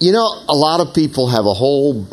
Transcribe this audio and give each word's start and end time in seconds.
You 0.00 0.12
know, 0.12 0.42
a 0.48 0.56
lot 0.56 0.80
of 0.80 0.94
people 0.94 1.28
have 1.28 1.44
a 1.44 1.52
whole, 1.52 2.08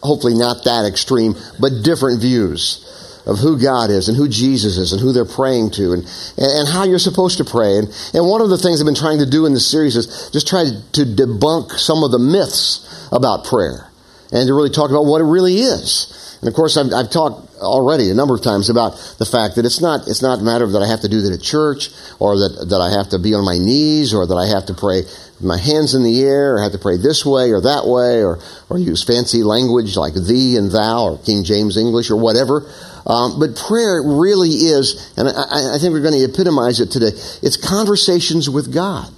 hopefully 0.00 0.34
not 0.34 0.64
that 0.64 0.86
extreme, 0.86 1.34
but 1.58 1.82
different 1.82 2.20
views 2.20 2.86
of 3.26 3.38
who 3.38 3.60
God 3.60 3.90
is 3.90 4.08
and 4.08 4.16
who 4.16 4.28
Jesus 4.28 4.76
is 4.78 4.92
and 4.92 5.00
who 5.00 5.12
they're 5.12 5.24
praying 5.24 5.72
to 5.72 5.92
and, 5.92 6.06
and 6.38 6.68
how 6.68 6.84
you're 6.84 7.00
supposed 7.00 7.38
to 7.38 7.44
pray. 7.44 7.78
And, 7.78 7.88
and 8.14 8.24
one 8.24 8.40
of 8.40 8.48
the 8.48 8.56
things 8.56 8.80
I've 8.80 8.86
been 8.86 8.94
trying 8.94 9.18
to 9.18 9.28
do 9.28 9.44
in 9.46 9.52
this 9.52 9.68
series 9.68 9.96
is 9.96 10.30
just 10.30 10.46
try 10.46 10.64
to 10.64 11.02
debunk 11.02 11.72
some 11.72 12.04
of 12.04 12.12
the 12.12 12.20
myths 12.20 13.08
about 13.10 13.44
prayer 13.44 13.90
and 14.30 14.46
to 14.46 14.54
really 14.54 14.70
talk 14.70 14.90
about 14.90 15.04
what 15.04 15.20
it 15.20 15.24
really 15.24 15.58
is. 15.58 16.38
And 16.40 16.48
of 16.48 16.54
course, 16.54 16.76
I've, 16.76 16.92
I've, 16.94 17.10
talked 17.10 17.56
already 17.58 18.10
a 18.10 18.14
number 18.14 18.34
of 18.34 18.42
times 18.42 18.70
about 18.70 18.92
the 19.18 19.24
fact 19.24 19.56
that 19.56 19.64
it's 19.64 19.80
not, 19.80 20.06
it's 20.06 20.22
not 20.22 20.40
a 20.40 20.42
matter 20.42 20.64
of 20.64 20.72
that 20.72 20.82
I 20.82 20.86
have 20.86 21.00
to 21.00 21.08
do 21.08 21.22
that 21.22 21.32
at 21.32 21.42
church 21.42 21.90
or 22.20 22.38
that, 22.38 22.66
that 22.70 22.80
I 22.80 22.90
have 22.90 23.10
to 23.10 23.18
be 23.18 23.34
on 23.34 23.44
my 23.44 23.58
knees 23.58 24.14
or 24.14 24.26
that 24.26 24.36
I 24.36 24.46
have 24.46 24.66
to 24.66 24.74
pray 24.74 25.02
my 25.40 25.58
hands 25.58 25.94
in 25.94 26.02
the 26.02 26.22
air 26.22 26.54
or 26.54 26.62
have 26.62 26.72
to 26.72 26.78
pray 26.78 26.96
this 26.96 27.24
way 27.24 27.50
or 27.50 27.60
that 27.60 27.86
way 27.86 28.24
or, 28.24 28.38
or 28.70 28.78
use 28.78 29.04
fancy 29.04 29.42
language 29.42 29.96
like 29.96 30.14
thee 30.14 30.56
and 30.56 30.70
thou 30.70 31.12
or 31.12 31.18
King 31.18 31.44
James 31.44 31.76
English 31.76 32.10
or 32.10 32.16
whatever. 32.16 32.70
Um, 33.06 33.38
but 33.38 33.54
prayer 33.54 34.02
really 34.02 34.48
is, 34.48 35.12
and 35.16 35.28
I, 35.28 35.76
I 35.76 35.78
think 35.78 35.92
we're 35.92 36.02
going 36.02 36.18
to 36.18 36.24
epitomize 36.24 36.80
it 36.80 36.90
today, 36.90 37.12
it's 37.42 37.56
conversations 37.56 38.50
with 38.50 38.72
God. 38.72 39.08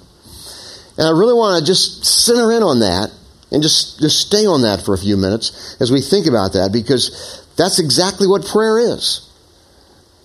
And 0.97 1.07
I 1.07 1.11
really 1.11 1.33
want 1.33 1.59
to 1.59 1.65
just 1.65 2.05
center 2.05 2.51
in 2.51 2.61
on 2.61 2.81
that 2.81 3.09
and 3.51 3.63
just, 3.63 3.99
just 3.99 4.19
stay 4.19 4.45
on 4.45 4.61
that 4.63 4.81
for 4.81 4.93
a 4.93 4.97
few 4.97 5.17
minutes 5.17 5.77
as 5.79 5.91
we 5.91 6.01
think 6.01 6.27
about 6.27 6.53
that 6.53 6.71
because 6.71 7.45
that's 7.57 7.79
exactly 7.79 8.27
what 8.27 8.45
prayer 8.45 8.77
is. 8.77 9.25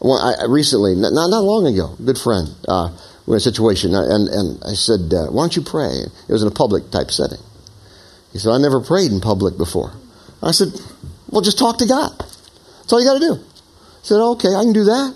Well, 0.01 0.19
I, 0.19 0.45
recently, 0.47 0.95
not, 0.95 1.13
not 1.13 1.43
long 1.43 1.67
ago, 1.67 1.97
good 2.05 2.19
friend, 2.19 2.49
uh, 2.69 2.91
we 3.27 3.33
had 3.33 3.39
a 3.39 3.41
situation, 3.41 3.95
and, 3.95 4.29
and 4.29 4.63
I 4.65 4.75
said, 4.75 5.13
uh, 5.13 5.27
Why 5.31 5.45
don't 5.45 5.57
you 5.57 5.63
pray? 5.63 6.05
It 6.29 6.33
was 6.33 6.43
in 6.43 6.49
a 6.49 6.55
public 6.55 6.91
type 6.91 7.11
setting. 7.11 7.41
He 8.33 8.39
said, 8.39 8.51
I 8.53 8.59
never 8.59 8.81
prayed 8.81 9.13
in 9.13 9.21
public 9.21 9.57
before. 9.57 9.93
I 10.43 10.51
said, 10.51 10.69
Well, 11.31 11.41
just 11.41 11.59
talk 11.59 11.79
to 11.79 11.87
God. 11.87 12.13
That's 12.19 12.93
all 12.93 13.01
you 13.01 13.07
got 13.07 13.19
to 13.19 13.27
do. 13.27 13.35
He 13.35 14.07
said, 14.07 14.21
Okay, 14.21 14.55
I 14.55 14.63
can 14.63 14.73
do 14.73 14.85
that. 14.85 15.15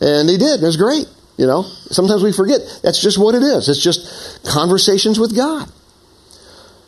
And 0.00 0.28
he 0.28 0.36
did. 0.36 0.62
It 0.62 0.66
was 0.66 0.76
great. 0.76 1.06
You 1.38 1.46
know, 1.46 1.62
sometimes 1.62 2.22
we 2.22 2.32
forget 2.32 2.60
that's 2.82 3.00
just 3.00 3.18
what 3.18 3.34
it 3.34 3.42
is. 3.42 3.68
It's 3.68 3.82
just 3.82 4.44
conversations 4.44 5.18
with 5.18 5.34
God. 5.34 5.68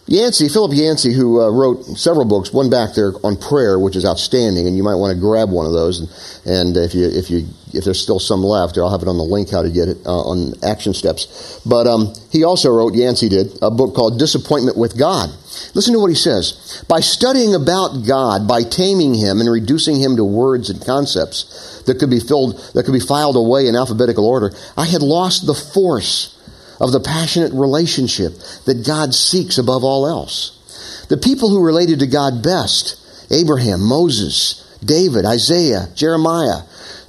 Yancey, 0.06 0.50
Philip 0.50 0.72
Yancey, 0.74 1.14
who 1.14 1.40
uh, 1.40 1.50
wrote 1.50 1.82
several 1.96 2.26
books, 2.26 2.52
one 2.52 2.68
back 2.68 2.94
there 2.94 3.14
on 3.24 3.36
prayer, 3.36 3.78
which 3.78 3.96
is 3.96 4.04
outstanding, 4.04 4.66
and 4.66 4.76
you 4.76 4.82
might 4.82 4.96
want 4.96 5.14
to 5.14 5.18
grab 5.18 5.50
one 5.50 5.64
of 5.64 5.72
those. 5.72 6.00
And, 6.00 6.08
and 6.44 6.76
if 6.76 6.94
you 6.94 7.08
if 7.08 7.30
you 7.30 7.48
if 7.72 7.84
there's 7.84 8.00
still 8.00 8.20
some 8.20 8.42
left, 8.42 8.76
I'll 8.76 8.90
have 8.90 9.00
it 9.00 9.08
on 9.08 9.16
the 9.16 9.24
link 9.24 9.50
how 9.50 9.62
to 9.62 9.70
get 9.70 9.88
it 9.88 9.98
uh, 10.04 10.10
on 10.10 10.52
action 10.62 10.92
steps. 10.92 11.60
But 11.64 11.86
um, 11.86 12.12
he 12.30 12.44
also 12.44 12.70
wrote, 12.70 12.94
Yancey 12.94 13.30
did, 13.30 13.58
a 13.62 13.70
book 13.70 13.94
called 13.94 14.18
Disappointment 14.18 14.76
with 14.76 14.98
God. 14.98 15.30
Listen 15.74 15.94
to 15.94 16.00
what 16.00 16.10
he 16.10 16.16
says: 16.16 16.84
By 16.86 17.00
studying 17.00 17.54
about 17.54 18.04
God, 18.06 18.46
by 18.46 18.62
taming 18.62 19.14
Him 19.14 19.40
and 19.40 19.50
reducing 19.50 19.96
Him 19.96 20.16
to 20.16 20.24
words 20.24 20.68
and 20.68 20.84
concepts 20.84 21.82
that 21.86 21.98
could 21.98 22.10
be 22.10 22.20
filled, 22.20 22.60
that 22.74 22.84
could 22.84 22.92
be 22.92 23.00
filed 23.00 23.36
away 23.36 23.68
in 23.68 23.74
alphabetical 23.74 24.26
order, 24.26 24.52
I 24.76 24.84
had 24.84 25.00
lost 25.00 25.46
the 25.46 25.54
force 25.54 26.33
of 26.80 26.92
the 26.92 27.00
passionate 27.00 27.52
relationship 27.52 28.32
that 28.66 28.86
God 28.86 29.14
seeks 29.14 29.58
above 29.58 29.84
all 29.84 30.06
else. 30.06 31.06
The 31.08 31.16
people 31.16 31.50
who 31.50 31.64
related 31.64 32.00
to 32.00 32.06
God 32.06 32.42
best, 32.42 32.96
Abraham, 33.30 33.80
Moses, 33.80 34.60
David, 34.84 35.24
Isaiah, 35.24 35.88
Jeremiah, 35.94 36.62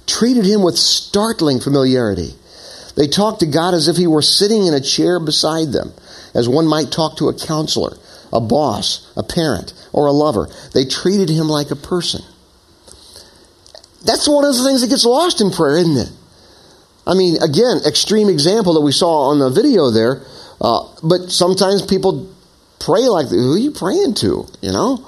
treated 0.07 0.45
him 0.45 0.61
with 0.61 0.77
startling 0.77 1.59
familiarity. 1.59 2.35
They 2.95 3.07
talked 3.07 3.39
to 3.41 3.45
God 3.45 3.73
as 3.73 3.87
if 3.87 3.97
he 3.97 4.07
were 4.07 4.21
sitting 4.21 4.65
in 4.65 4.73
a 4.73 4.81
chair 4.81 5.19
beside 5.19 5.71
them, 5.71 5.93
as 6.33 6.47
one 6.47 6.67
might 6.67 6.91
talk 6.91 7.17
to 7.17 7.29
a 7.29 7.37
counselor, 7.37 7.97
a 8.31 8.39
boss, 8.39 9.11
a 9.17 9.23
parent, 9.23 9.73
or 9.91 10.05
a 10.07 10.11
lover. 10.11 10.49
They 10.73 10.85
treated 10.85 11.29
him 11.29 11.47
like 11.49 11.71
a 11.71 11.75
person. 11.75 12.21
That's 14.05 14.27
one 14.27 14.45
of 14.45 14.55
the 14.55 14.63
things 14.63 14.81
that 14.81 14.89
gets 14.89 15.05
lost 15.05 15.41
in 15.41 15.51
prayer, 15.51 15.77
isn't 15.77 15.97
it? 15.97 16.11
I 17.07 17.13
mean, 17.13 17.41
again, 17.41 17.81
extreme 17.85 18.29
example 18.29 18.73
that 18.73 18.81
we 18.81 18.91
saw 18.91 19.29
on 19.29 19.39
the 19.39 19.49
video 19.49 19.91
there. 19.91 20.25
Uh, 20.59 20.87
but 21.03 21.31
sometimes 21.31 21.85
people 21.85 22.33
pray 22.79 23.07
like, 23.07 23.27
who 23.27 23.55
are 23.55 23.59
you 23.59 23.71
praying 23.71 24.15
to? 24.15 24.47
You 24.61 24.71
know? 24.71 25.05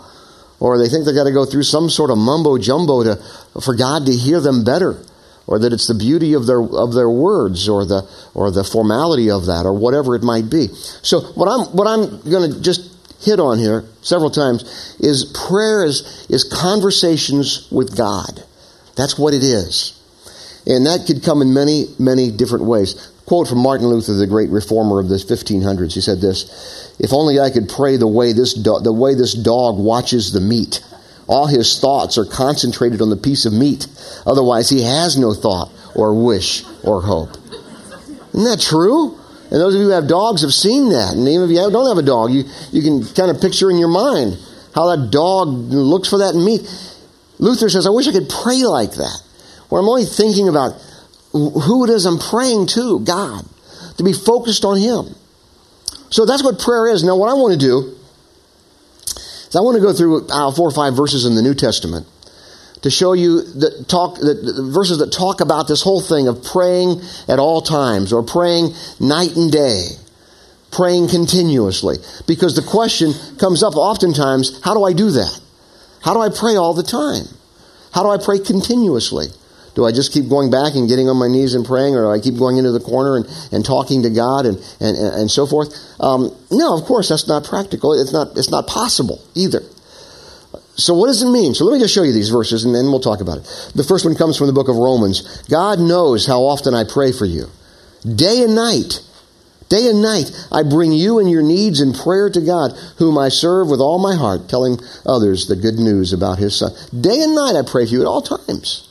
Or 0.59 0.77
they 0.77 0.89
think 0.89 1.05
they 1.05 1.13
got 1.13 1.25
to 1.25 1.31
go 1.31 1.45
through 1.45 1.63
some 1.63 1.89
sort 1.89 2.09
of 2.09 2.17
mumbo 2.17 2.57
jumbo 2.57 3.03
to, 3.03 3.15
for 3.61 3.75
God 3.75 4.05
to 4.05 4.11
hear 4.13 4.41
them 4.41 4.63
better. 4.63 5.01
Or 5.47 5.59
that 5.59 5.71
it's 5.71 5.87
the 5.87 5.95
beauty 5.95 6.33
of 6.33 6.45
their, 6.45 6.61
of 6.61 6.93
their 6.93 7.09
words 7.09 7.69
or 7.69 7.85
the, 7.85 8.09
or 8.33 8.51
the 8.51 8.63
formality 8.63 9.31
of 9.31 9.45
that 9.45 9.65
or 9.65 9.73
whatever 9.73 10.15
it 10.15 10.23
might 10.23 10.49
be. 10.49 10.67
So 11.01 11.21
what 11.21 11.47
I'm, 11.47 11.75
what 11.75 11.87
I'm 11.87 12.21
going 12.29 12.51
to 12.51 12.61
just 12.61 12.93
hit 13.23 13.39
on 13.39 13.57
here 13.57 13.85
several 14.01 14.29
times 14.29 14.95
is 14.99 15.25
prayer 15.47 15.85
is, 15.85 16.27
is 16.29 16.43
conversations 16.43 17.67
with 17.71 17.95
God. 17.95 18.43
That's 18.95 19.17
what 19.17 19.33
it 19.33 19.43
is. 19.43 19.96
And 20.67 20.85
that 20.85 21.05
could 21.07 21.23
come 21.23 21.41
in 21.41 21.53
many, 21.53 21.85
many 21.97 22.29
different 22.29 22.65
ways. 22.65 23.11
Quote 23.25 23.47
from 23.47 23.59
Martin 23.59 23.87
Luther, 23.87 24.13
the 24.13 24.27
great 24.27 24.49
reformer 24.49 24.99
of 24.99 25.07
the 25.07 25.15
1500s. 25.15 25.93
He 25.93 26.01
said 26.01 26.19
this, 26.19 26.93
If 26.99 27.13
only 27.13 27.39
I 27.39 27.51
could 27.51 27.69
pray 27.69 27.95
the 27.95 28.07
way 28.07 28.33
this, 28.33 28.53
do- 28.53 28.81
the 28.81 28.91
way 28.91 29.15
this 29.15 29.33
dog 29.33 29.77
watches 29.77 30.33
the 30.33 30.41
meat. 30.41 30.83
All 31.27 31.47
his 31.47 31.79
thoughts 31.79 32.17
are 32.17 32.25
concentrated 32.25 33.01
on 33.01 33.09
the 33.09 33.17
piece 33.17 33.45
of 33.45 33.53
meat. 33.53 33.87
Otherwise, 34.25 34.69
he 34.69 34.83
has 34.83 35.17
no 35.17 35.33
thought 35.33 35.71
or 35.95 36.13
wish 36.13 36.63
or 36.83 37.01
hope. 37.01 37.31
Isn't 38.33 38.43
that 38.43 38.59
true? 38.61 39.17
And 39.49 39.61
those 39.61 39.73
of 39.73 39.79
you 39.79 39.87
who 39.87 39.93
have 39.93 40.07
dogs 40.07 40.41
have 40.41 40.53
seen 40.53 40.89
that. 40.89 41.13
And 41.13 41.27
even 41.27 41.43
if 41.43 41.49
you 41.49 41.71
don't 41.71 41.87
have 41.87 41.97
a 41.97 42.05
dog, 42.05 42.31
you, 42.31 42.43
you 42.71 42.81
can 42.81 43.05
kind 43.13 43.31
of 43.31 43.41
picture 43.41 43.71
in 43.71 43.77
your 43.77 43.87
mind 43.87 44.37
how 44.75 44.93
that 44.93 45.11
dog 45.11 45.47
looks 45.47 46.09
for 46.09 46.19
that 46.19 46.35
meat. 46.35 46.67
Luther 47.39 47.69
says, 47.69 47.87
I 47.87 47.89
wish 47.89 48.07
I 48.07 48.11
could 48.11 48.29
pray 48.29 48.63
like 48.63 48.91
that 48.93 49.26
where 49.69 49.81
I'm 49.81 49.89
only 49.89 50.05
thinking 50.05 50.47
about 50.47 50.73
who 51.31 51.83
it 51.83 51.89
is 51.89 52.05
I'm 52.05 52.19
praying 52.19 52.67
to, 52.67 52.99
God, 53.01 53.45
to 53.97 54.03
be 54.03 54.13
focused 54.13 54.65
on 54.65 54.77
Him. 54.77 55.15
So 56.09 56.25
that's 56.25 56.43
what 56.43 56.59
prayer 56.59 56.87
is. 56.87 57.03
Now, 57.03 57.17
what 57.17 57.29
I 57.29 57.33
want 57.33 57.53
to 57.53 57.59
do 57.59 57.95
is 59.47 59.55
I 59.55 59.61
want 59.61 59.75
to 59.75 59.81
go 59.81 59.93
through 59.93 60.27
uh, 60.27 60.51
four 60.51 60.67
or 60.67 60.71
five 60.71 60.95
verses 60.95 61.25
in 61.25 61.35
the 61.35 61.41
New 61.41 61.53
Testament 61.53 62.07
to 62.81 62.89
show 62.89 63.13
you 63.13 63.41
the 63.41 63.85
talk 63.87 64.15
the 64.15 64.69
verses 64.71 64.99
that 64.99 65.11
talk 65.11 65.41
about 65.41 65.67
this 65.67 65.81
whole 65.81 66.01
thing 66.01 66.27
of 66.27 66.43
praying 66.43 67.01
at 67.27 67.39
all 67.39 67.61
times 67.61 68.13
or 68.13 68.23
praying 68.23 68.73
night 68.99 69.35
and 69.35 69.51
day 69.51 69.89
praying 70.71 71.07
continuously 71.07 71.97
because 72.27 72.55
the 72.55 72.61
question 72.61 73.13
comes 73.37 73.63
up 73.63 73.75
oftentimes 73.75 74.61
how 74.63 74.73
do 74.73 74.83
i 74.83 74.93
do 74.93 75.09
that 75.09 75.39
how 76.03 76.13
do 76.13 76.19
i 76.19 76.29
pray 76.29 76.55
all 76.55 76.73
the 76.73 76.83
time 76.83 77.25
how 77.93 78.03
do 78.03 78.09
i 78.09 78.17
pray 78.17 78.37
continuously 78.37 79.27
do 79.77 79.85
I 79.85 79.91
just 79.91 80.11
keep 80.11 80.27
going 80.27 80.49
back 80.49 80.73
and 80.73 80.89
getting 80.89 81.07
on 81.07 81.17
my 81.17 81.27
knees 81.27 81.53
and 81.53 81.63
praying, 81.63 81.93
or 81.93 82.09
do 82.09 82.09
I 82.09 82.19
keep 82.19 82.35
going 82.35 82.57
into 82.57 82.71
the 82.71 82.79
corner 82.79 83.15
and, 83.15 83.29
and 83.51 83.63
talking 83.63 84.01
to 84.01 84.09
God 84.09 84.47
and, 84.47 84.57
and, 84.81 84.97
and 84.97 85.29
so 85.29 85.45
forth? 85.45 85.69
Um, 85.99 86.35
no, 86.49 86.75
of 86.75 86.83
course, 86.85 87.09
that's 87.09 87.27
not 87.27 87.45
practical. 87.45 87.93
It's 87.93 88.11
not, 88.11 88.35
it's 88.35 88.49
not 88.49 88.65
possible 88.65 89.21
either. 89.35 89.61
So, 90.77 90.95
what 90.95 91.07
does 91.07 91.21
it 91.21 91.29
mean? 91.29 91.53
So, 91.53 91.63
let 91.63 91.73
me 91.73 91.79
just 91.79 91.93
show 91.93 92.01
you 92.01 92.11
these 92.11 92.29
verses 92.29 92.65
and 92.65 92.73
then 92.73 92.85
we'll 92.85 93.05
talk 93.05 93.21
about 93.21 93.37
it. 93.37 93.71
The 93.75 93.83
first 93.83 94.03
one 94.03 94.15
comes 94.15 94.35
from 94.35 94.47
the 94.47 94.53
book 94.53 94.67
of 94.67 94.77
Romans. 94.77 95.43
God 95.43 95.77
knows 95.77 96.25
how 96.25 96.41
often 96.41 96.73
I 96.73 96.83
pray 96.83 97.11
for 97.11 97.25
you. 97.25 97.45
Day 98.01 98.41
and 98.41 98.55
night. 98.55 99.01
Day 99.69 99.89
and 99.89 100.01
night, 100.01 100.31
I 100.51 100.63
bring 100.63 100.91
you 100.91 101.19
and 101.19 101.29
your 101.29 101.43
needs 101.43 101.81
in 101.81 101.93
prayer 101.93 102.31
to 102.31 102.41
God, 102.41 102.71
whom 102.97 103.15
I 103.17 103.29
serve 103.29 103.69
with 103.69 103.81
all 103.81 103.99
my 103.99 104.15
heart, 104.15 104.49
telling 104.49 104.79
others 105.05 105.45
the 105.45 105.55
good 105.57 105.75
news 105.75 106.13
about 106.13 106.39
His 106.39 106.57
Son. 106.57 106.71
Day 106.99 107.21
and 107.21 107.35
night, 107.35 107.55
I 107.55 107.61
pray 107.61 107.85
for 107.85 107.91
you 107.91 108.01
at 108.01 108.07
all 108.07 108.23
times. 108.23 108.86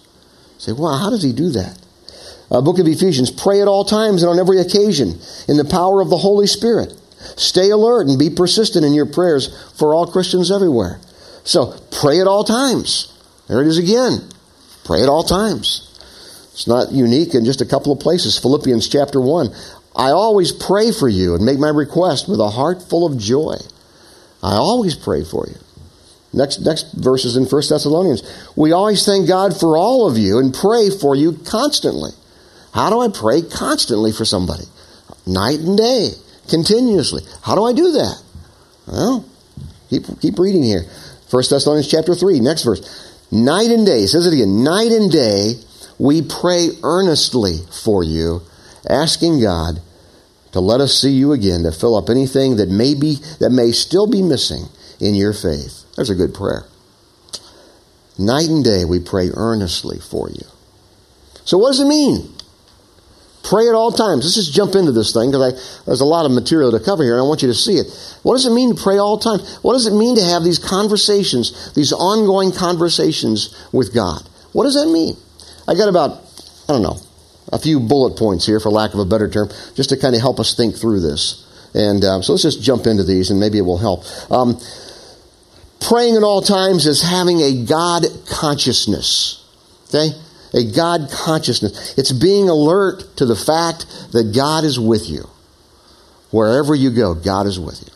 Say, 0.58 0.72
wow, 0.72 0.96
how 0.96 1.10
does 1.10 1.22
he 1.22 1.32
do 1.32 1.50
that? 1.50 1.78
Uh, 2.50 2.60
book 2.60 2.78
of 2.78 2.86
Ephesians, 2.86 3.30
pray 3.30 3.60
at 3.60 3.68
all 3.68 3.84
times 3.84 4.22
and 4.22 4.30
on 4.30 4.38
every 4.38 4.60
occasion 4.60 5.18
in 5.48 5.56
the 5.56 5.64
power 5.68 6.00
of 6.00 6.10
the 6.10 6.16
Holy 6.16 6.46
Spirit. 6.46 6.92
Stay 7.36 7.70
alert 7.70 8.06
and 8.06 8.18
be 8.18 8.30
persistent 8.30 8.84
in 8.84 8.92
your 8.92 9.06
prayers 9.06 9.48
for 9.78 9.94
all 9.94 10.06
Christians 10.06 10.50
everywhere. 10.50 11.00
So, 11.44 11.76
pray 12.00 12.20
at 12.20 12.26
all 12.26 12.44
times. 12.44 13.12
There 13.48 13.60
it 13.60 13.66
is 13.66 13.78
again. 13.78 14.28
Pray 14.84 15.02
at 15.02 15.08
all 15.08 15.24
times. 15.24 15.82
It's 16.52 16.66
not 16.66 16.92
unique 16.92 17.34
in 17.34 17.44
just 17.44 17.60
a 17.60 17.66
couple 17.66 17.92
of 17.92 18.00
places. 18.00 18.38
Philippians 18.38 18.88
chapter 18.88 19.20
1. 19.20 19.48
I 19.94 20.10
always 20.10 20.52
pray 20.52 20.92
for 20.92 21.08
you 21.08 21.34
and 21.34 21.44
make 21.44 21.58
my 21.58 21.68
request 21.68 22.28
with 22.28 22.40
a 22.40 22.48
heart 22.48 22.82
full 22.82 23.06
of 23.06 23.18
joy. 23.18 23.56
I 24.42 24.54
always 24.54 24.94
pray 24.94 25.24
for 25.24 25.46
you. 25.46 25.56
Next, 26.36 26.60
next 26.60 26.92
verses 26.92 27.36
in 27.36 27.44
1 27.44 27.50
Thessalonians. 27.50 28.22
We 28.54 28.72
always 28.72 29.06
thank 29.06 29.26
God 29.26 29.58
for 29.58 29.78
all 29.78 30.06
of 30.06 30.18
you 30.18 30.38
and 30.38 30.52
pray 30.52 30.90
for 30.90 31.16
you 31.16 31.32
constantly. 31.32 32.10
How 32.74 32.90
do 32.90 33.00
I 33.00 33.08
pray 33.08 33.40
constantly 33.40 34.12
for 34.12 34.26
somebody? 34.26 34.64
Night 35.26 35.60
and 35.60 35.78
day, 35.78 36.10
continuously. 36.50 37.22
How 37.42 37.54
do 37.54 37.64
I 37.64 37.72
do 37.72 37.90
that? 37.92 38.22
Well, 38.86 39.24
keep, 39.88 40.04
keep 40.20 40.38
reading 40.38 40.62
here. 40.62 40.82
1 41.30 41.42
Thessalonians 41.48 41.90
chapter 41.90 42.14
3, 42.14 42.38
next 42.40 42.64
verse. 42.64 42.84
Night 43.32 43.70
and 43.70 43.86
day, 43.86 44.04
says 44.04 44.26
it 44.26 44.34
again, 44.34 44.62
night 44.62 44.92
and 44.92 45.10
day 45.10 45.54
we 45.98 46.20
pray 46.20 46.68
earnestly 46.82 47.60
for 47.82 48.04
you, 48.04 48.42
asking 48.88 49.40
God 49.40 49.80
to 50.52 50.60
let 50.60 50.82
us 50.82 51.00
see 51.00 51.12
you 51.12 51.32
again, 51.32 51.62
to 51.62 51.72
fill 51.72 51.96
up 51.96 52.10
anything 52.10 52.56
that 52.56 52.68
may 52.68 52.94
be 52.94 53.16
that 53.40 53.50
may 53.50 53.72
still 53.72 54.06
be 54.06 54.22
missing 54.22 54.66
in 55.00 55.14
your 55.14 55.32
faith. 55.32 55.85
There's 55.96 56.10
a 56.10 56.14
good 56.14 56.34
prayer. 56.34 56.64
Night 58.18 58.48
and 58.48 58.64
day 58.64 58.84
we 58.84 59.00
pray 59.00 59.30
earnestly 59.34 59.98
for 59.98 60.30
you. 60.30 60.46
So 61.44 61.58
what 61.58 61.68
does 61.70 61.80
it 61.80 61.86
mean? 61.86 62.32
Pray 63.42 63.68
at 63.68 63.74
all 63.74 63.92
times. 63.92 64.24
Let's 64.24 64.34
just 64.34 64.52
jump 64.52 64.74
into 64.74 64.90
this 64.90 65.12
thing 65.12 65.30
because 65.30 65.84
there's 65.86 66.00
a 66.00 66.04
lot 66.04 66.26
of 66.26 66.32
material 66.32 66.72
to 66.72 66.80
cover 66.80 67.04
here 67.04 67.12
and 67.12 67.20
I 67.20 67.26
want 67.26 67.42
you 67.42 67.48
to 67.48 67.54
see 67.54 67.74
it. 67.74 67.86
What 68.22 68.34
does 68.34 68.46
it 68.46 68.52
mean 68.52 68.74
to 68.74 68.82
pray 68.82 68.98
all 68.98 69.18
time? 69.18 69.38
What 69.62 69.74
does 69.74 69.86
it 69.86 69.94
mean 69.94 70.16
to 70.16 70.22
have 70.22 70.42
these 70.42 70.58
conversations, 70.58 71.72
these 71.74 71.92
ongoing 71.92 72.52
conversations 72.52 73.54
with 73.72 73.94
God? 73.94 74.28
What 74.52 74.64
does 74.64 74.74
that 74.74 74.90
mean? 74.90 75.16
I 75.68 75.74
got 75.74 75.88
about, 75.88 76.22
I 76.68 76.72
don't 76.72 76.82
know, 76.82 76.98
a 77.52 77.58
few 77.58 77.78
bullet 77.78 78.18
points 78.18 78.46
here, 78.46 78.58
for 78.58 78.70
lack 78.70 78.94
of 78.94 79.00
a 79.00 79.04
better 79.04 79.28
term, 79.28 79.48
just 79.74 79.90
to 79.90 79.96
kind 79.96 80.14
of 80.14 80.20
help 80.20 80.40
us 80.40 80.56
think 80.56 80.74
through 80.74 81.00
this. 81.00 81.44
And 81.74 82.04
um, 82.04 82.22
so 82.22 82.32
let's 82.32 82.42
just 82.42 82.62
jump 82.62 82.86
into 82.86 83.04
these 83.04 83.30
and 83.30 83.38
maybe 83.38 83.58
it 83.58 83.62
will 83.62 83.78
help. 83.78 84.04
Um, 84.30 84.58
praying 85.80 86.16
at 86.16 86.22
all 86.22 86.42
times 86.42 86.86
is 86.86 87.02
having 87.02 87.40
a 87.40 87.64
God 87.64 88.04
consciousness. 88.28 89.44
Okay? 89.88 90.08
A 90.54 90.72
God 90.72 91.10
consciousness. 91.10 91.96
It's 91.98 92.12
being 92.12 92.48
alert 92.48 93.16
to 93.16 93.26
the 93.26 93.36
fact 93.36 93.86
that 94.12 94.32
God 94.34 94.64
is 94.64 94.78
with 94.78 95.08
you. 95.08 95.28
Wherever 96.30 96.74
you 96.74 96.90
go, 96.90 97.14
God 97.14 97.46
is 97.46 97.58
with 97.58 97.80
you. 97.80 97.92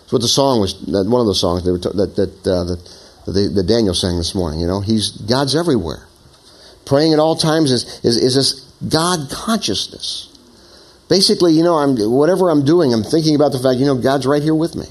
That's 0.00 0.12
what 0.12 0.22
the 0.22 0.28
song 0.28 0.60
was, 0.60 0.74
one 0.86 1.20
of 1.20 1.26
the 1.26 1.34
songs 1.34 1.64
that, 1.64 1.82
that, 1.82 2.50
uh, 2.50 2.64
that, 2.64 3.54
that 3.54 3.66
Daniel 3.66 3.94
sang 3.94 4.16
this 4.16 4.34
morning. 4.34 4.60
You 4.60 4.66
know, 4.66 4.80
He's, 4.80 5.10
God's 5.10 5.54
everywhere. 5.54 6.06
Praying 6.84 7.12
at 7.12 7.18
all 7.18 7.36
times 7.36 7.70
is, 7.70 8.00
is, 8.04 8.16
is 8.16 8.34
this 8.34 8.60
God 8.88 9.30
consciousness. 9.30 10.26
Basically, 11.08 11.52
you 11.52 11.62
know, 11.62 11.76
I'm, 11.76 11.96
whatever 12.10 12.50
I'm 12.50 12.64
doing, 12.64 12.92
I'm 12.92 13.02
thinking 13.02 13.34
about 13.34 13.52
the 13.52 13.58
fact, 13.58 13.78
you 13.78 13.86
know, 13.86 13.96
God's 13.96 14.26
right 14.26 14.42
here 14.42 14.54
with 14.54 14.74
me. 14.74 14.86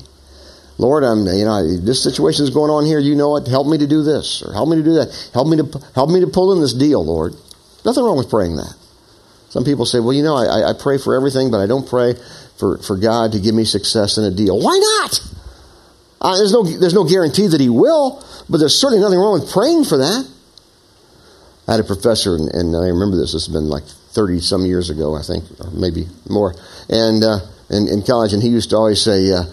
Lord, 0.80 1.04
I'm, 1.04 1.28
you 1.28 1.44
know, 1.44 1.78
this 1.78 2.02
situation 2.02 2.46
is 2.46 2.52
going 2.52 2.72
on 2.72 2.86
here. 2.86 3.00
You 3.00 3.14
know 3.14 3.32
what? 3.32 3.46
Help 3.48 3.68
me 3.68 3.78
to 3.78 3.86
do 3.86 4.02
this, 4.02 4.42
or 4.42 4.54
help 4.54 4.70
me 4.70 4.78
to 4.78 4.84
do 4.84 4.94
that. 4.94 5.12
Help 5.34 5.50
me 5.50 5.58
to 5.58 5.68
help 5.94 6.10
me 6.10 6.22
to 6.22 6.28
pull 6.28 6.54
in 6.54 6.62
this 6.62 6.74
deal, 6.74 7.04
Lord. 7.04 7.36
Nothing 7.84 8.04
wrong 8.06 8.18
with 8.18 8.30
praying 8.30 8.56
that. 8.56 8.74
Some 9.50 9.66
people 9.66 9.86
say, 9.86 10.00
well, 10.00 10.14
you 10.14 10.24
know, 10.24 10.38
I, 10.38 10.70
I 10.70 10.74
pray 10.80 10.98
for 10.98 11.16
everything, 11.16 11.52
but 11.52 11.60
I 11.60 11.68
don't 11.68 11.88
pray 11.88 12.14
for, 12.58 12.78
for 12.78 12.96
God 12.96 13.34
to 13.34 13.40
give 13.42 13.54
me 13.54 13.66
success 13.66 14.18
in 14.18 14.24
a 14.24 14.32
deal. 14.32 14.58
Why 14.58 14.78
not? 14.80 15.20
Uh, 16.22 16.38
there's 16.38 16.54
no 16.54 16.64
there's 16.64 16.94
no 16.94 17.04
guarantee 17.04 17.48
that 17.48 17.60
He 17.60 17.70
will, 17.70 18.24
but 18.50 18.60
there's 18.60 18.80
certainly 18.80 19.04
nothing 19.04 19.20
wrong 19.20 19.42
with 19.42 19.52
praying 19.52 19.84
for 19.84 19.98
that. 19.98 20.32
I 21.68 21.72
had 21.74 21.82
a 21.82 21.84
professor, 21.84 22.36
and, 22.36 22.48
and 22.56 22.76
I 22.76 22.88
remember 22.88 23.18
this. 23.18 23.34
This 23.34 23.48
has 23.48 23.54
been 23.54 23.68
like 23.68 23.84
30 23.84 24.40
some 24.40 24.66
years 24.66 24.90
ago, 24.90 25.16
I 25.16 25.24
think, 25.24 25.44
or 25.60 25.72
maybe 25.72 26.08
more, 26.30 26.56
and 26.88 27.22
uh, 27.22 27.40
in, 27.70 27.90
in 27.90 28.02
college, 28.02 28.32
and 28.32 28.42
he 28.42 28.48
used 28.48 28.70
to 28.70 28.78
always 28.78 29.04
say. 29.04 29.34
Uh, 29.34 29.44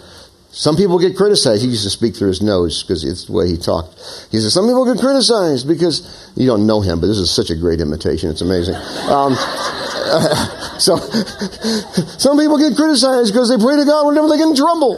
some 0.51 0.75
people 0.75 0.97
get 0.97 1.15
criticized. 1.15 1.61
He 1.61 1.69
used 1.69 1.83
to 1.83 1.89
speak 1.89 2.15
through 2.15 2.29
his 2.29 2.41
nose 2.41 2.81
because 2.81 3.03
it's 3.03 3.25
the 3.25 3.33
way 3.33 3.47
he 3.49 3.57
talked. 3.57 3.93
He 4.31 4.39
said, 4.39 4.51
Some 4.51 4.65
people 4.65 4.85
get 4.91 4.99
criticized 4.99 5.67
because 5.67 6.31
you 6.35 6.47
don't 6.47 6.65
know 6.65 6.81
him, 6.81 6.99
but 6.99 7.07
this 7.07 7.17
is 7.17 7.29
such 7.29 7.49
a 7.49 7.55
great 7.55 7.81
imitation. 7.81 8.29
It's 8.29 8.41
amazing. 8.41 8.75
Um, 9.11 9.35
so, 10.79 10.97
some 12.17 12.39
people 12.39 12.57
get 12.57 12.75
criticized 12.75 13.33
because 13.33 13.49
they 13.49 13.57
pray 13.57 13.75
to 13.77 13.85
God 13.85 14.07
whenever 14.07 14.27
they 14.29 14.37
get 14.37 14.47
in 14.47 14.55
trouble. 14.55 14.97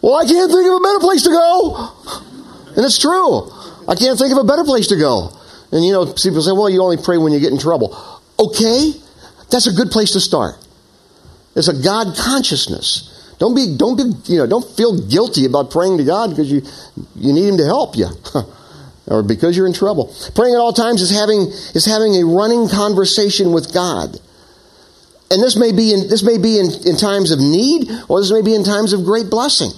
Well, 0.00 0.14
I 0.16 0.26
can't 0.26 0.50
think 0.50 0.66
of 0.66 0.74
a 0.74 0.80
better 0.80 1.00
place 1.00 1.22
to 1.24 1.30
go. 1.30 1.92
And 2.76 2.84
it's 2.84 2.98
true. 2.98 3.50
I 3.86 3.94
can't 3.94 4.18
think 4.18 4.32
of 4.32 4.38
a 4.38 4.44
better 4.44 4.64
place 4.64 4.88
to 4.88 4.96
go. 4.96 5.30
And 5.70 5.84
you 5.84 5.92
know, 5.92 6.06
people 6.06 6.40
say, 6.40 6.52
well, 6.52 6.70
you 6.70 6.82
only 6.82 6.98
pray 7.02 7.18
when 7.18 7.32
you 7.32 7.40
get 7.40 7.52
in 7.52 7.58
trouble. 7.58 7.96
Okay, 8.38 8.92
that's 9.50 9.66
a 9.66 9.72
good 9.72 9.90
place 9.90 10.12
to 10.12 10.20
start. 10.20 10.54
It's 11.54 11.68
a 11.68 11.82
God 11.82 12.16
consciousness. 12.16 13.11
Don't 13.42 13.56
be, 13.56 13.74
don't 13.76 13.96
be, 13.96 14.04
you 14.30 14.38
know, 14.38 14.46
don't 14.46 14.64
feel 14.76 14.94
guilty 15.08 15.46
about 15.46 15.72
praying 15.72 15.98
to 15.98 16.04
God 16.04 16.30
because 16.30 16.46
you, 16.48 16.62
you 17.16 17.32
need 17.32 17.48
Him 17.48 17.56
to 17.56 17.64
help 17.64 17.96
you. 17.96 18.06
or 19.08 19.24
because 19.24 19.56
you're 19.56 19.66
in 19.66 19.72
trouble. 19.72 20.14
Praying 20.36 20.54
at 20.54 20.60
all 20.60 20.72
times 20.72 21.02
is 21.02 21.10
having, 21.10 21.50
is 21.74 21.84
having 21.84 22.14
a 22.14 22.24
running 22.24 22.68
conversation 22.68 23.50
with 23.50 23.74
God. 23.74 24.14
And 25.32 25.42
this 25.42 25.56
may 25.56 25.72
be 25.72 25.92
in, 25.92 26.06
this 26.06 26.22
may 26.22 26.38
be 26.38 26.60
in, 26.60 26.70
in 26.86 26.96
times 26.96 27.32
of 27.32 27.40
need, 27.40 27.90
or 28.06 28.20
this 28.20 28.30
may 28.30 28.42
be 28.42 28.54
in 28.54 28.62
times 28.62 28.92
of 28.92 29.02
great 29.02 29.28
blessing. 29.28 29.72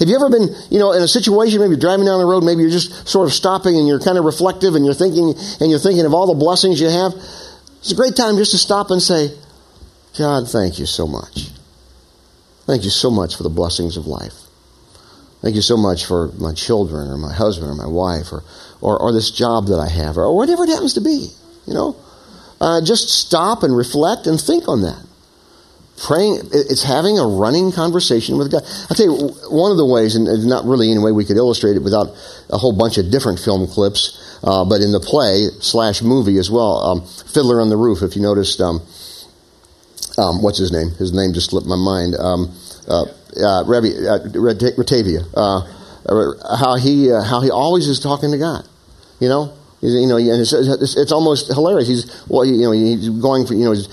Have 0.00 0.08
you 0.08 0.16
ever 0.16 0.28
been, 0.28 0.48
you 0.74 0.80
know, 0.80 0.90
in 0.90 1.00
a 1.00 1.06
situation, 1.06 1.60
maybe 1.60 1.76
driving 1.76 2.06
down 2.06 2.18
the 2.18 2.26
road, 2.26 2.42
maybe 2.42 2.62
you're 2.62 2.74
just 2.74 3.06
sort 3.06 3.28
of 3.28 3.32
stopping 3.32 3.78
and 3.78 3.86
you're 3.86 4.00
kind 4.00 4.18
of 4.18 4.24
reflective 4.24 4.74
and 4.74 4.84
you're 4.84 4.92
thinking, 4.92 5.38
and 5.62 5.70
you're 5.70 5.78
thinking 5.78 6.04
of 6.04 6.14
all 6.14 6.26
the 6.26 6.34
blessings 6.34 6.80
you 6.80 6.90
have? 6.90 7.14
It's 7.78 7.92
a 7.92 7.94
great 7.94 8.16
time 8.16 8.38
just 8.38 8.50
to 8.50 8.58
stop 8.58 8.90
and 8.90 9.00
say, 9.00 9.30
God, 10.18 10.50
thank 10.50 10.80
you 10.80 10.86
so 10.86 11.06
much. 11.06 11.53
Thank 12.66 12.84
you 12.84 12.90
so 12.90 13.10
much 13.10 13.36
for 13.36 13.42
the 13.42 13.50
blessings 13.50 13.96
of 13.96 14.06
life. 14.06 14.34
Thank 15.42 15.56
you 15.56 15.62
so 15.62 15.76
much 15.76 16.06
for 16.06 16.28
my 16.38 16.54
children 16.54 17.10
or 17.10 17.18
my 17.18 17.32
husband 17.32 17.70
or 17.70 17.74
my 17.74 17.86
wife 17.86 18.32
or, 18.32 18.42
or, 18.80 18.98
or 18.98 19.12
this 19.12 19.30
job 19.30 19.66
that 19.66 19.78
I 19.78 19.88
have 19.88 20.16
or, 20.16 20.34
whatever 20.34 20.64
it 20.64 20.70
happens 20.70 20.94
to 20.94 21.02
be. 21.02 21.28
You 21.66 21.74
know, 21.74 21.96
uh, 22.62 22.80
just 22.82 23.10
stop 23.10 23.62
and 23.62 23.76
reflect 23.76 24.26
and 24.26 24.40
think 24.40 24.68
on 24.68 24.80
that. 24.82 25.04
Praying, 26.06 26.48
it's 26.52 26.82
having 26.82 27.18
a 27.18 27.26
running 27.26 27.72
conversation 27.72 28.38
with 28.38 28.50
God. 28.50 28.62
I'll 28.88 28.96
tell 28.96 29.06
you, 29.06 29.28
one 29.50 29.70
of 29.70 29.76
the 29.76 29.84
ways, 29.84 30.16
and 30.16 30.26
not 30.46 30.64
really 30.64 30.90
any 30.90 30.98
way 30.98 31.12
we 31.12 31.24
could 31.24 31.36
illustrate 31.36 31.76
it 31.76 31.82
without 31.82 32.08
a 32.48 32.56
whole 32.56 32.72
bunch 32.72 32.96
of 32.96 33.10
different 33.10 33.38
film 33.38 33.68
clips, 33.68 34.40
uh, 34.42 34.64
but 34.64 34.80
in 34.80 34.92
the 34.92 34.98
play 34.98 35.48
slash 35.60 36.02
movie 36.02 36.38
as 36.38 36.50
well, 36.50 36.80
um, 36.80 37.06
Fiddler 37.06 37.60
on 37.60 37.68
the 37.68 37.76
Roof, 37.76 38.02
if 38.02 38.16
you 38.16 38.22
noticed, 38.22 38.60
um, 38.60 38.80
um, 40.18 40.42
what's 40.42 40.58
his 40.58 40.72
name? 40.72 40.90
His 40.98 41.12
name 41.12 41.32
just 41.32 41.50
slipped 41.50 41.66
my 41.66 41.76
mind. 41.76 42.14
Um, 42.14 42.54
uh, 42.88 43.02
uh, 43.02 43.64
Revi, 43.64 43.94
uh, 44.06 44.28
Ratavia. 44.30 45.26
Uh, 45.34 46.56
how 46.56 46.76
he 46.76 47.10
uh, 47.10 47.22
how 47.22 47.40
he 47.40 47.50
always 47.50 47.88
is 47.88 48.00
talking 48.00 48.30
to 48.30 48.38
God. 48.38 48.66
You 49.20 49.28
know, 49.28 49.54
you 49.80 50.06
know, 50.06 50.16
and 50.16 50.40
it's, 50.40 50.52
it's, 50.52 50.96
it's, 50.96 51.12
almost 51.12 51.48
hilarious. 51.48 51.88
He's 51.88 52.24
well, 52.28 52.44
you 52.44 52.62
know, 52.62 52.72
he's 52.72 53.08
going 53.08 53.46
for 53.46 53.54
you 53.54 53.64
know, 53.64 53.72
he's 53.72 53.88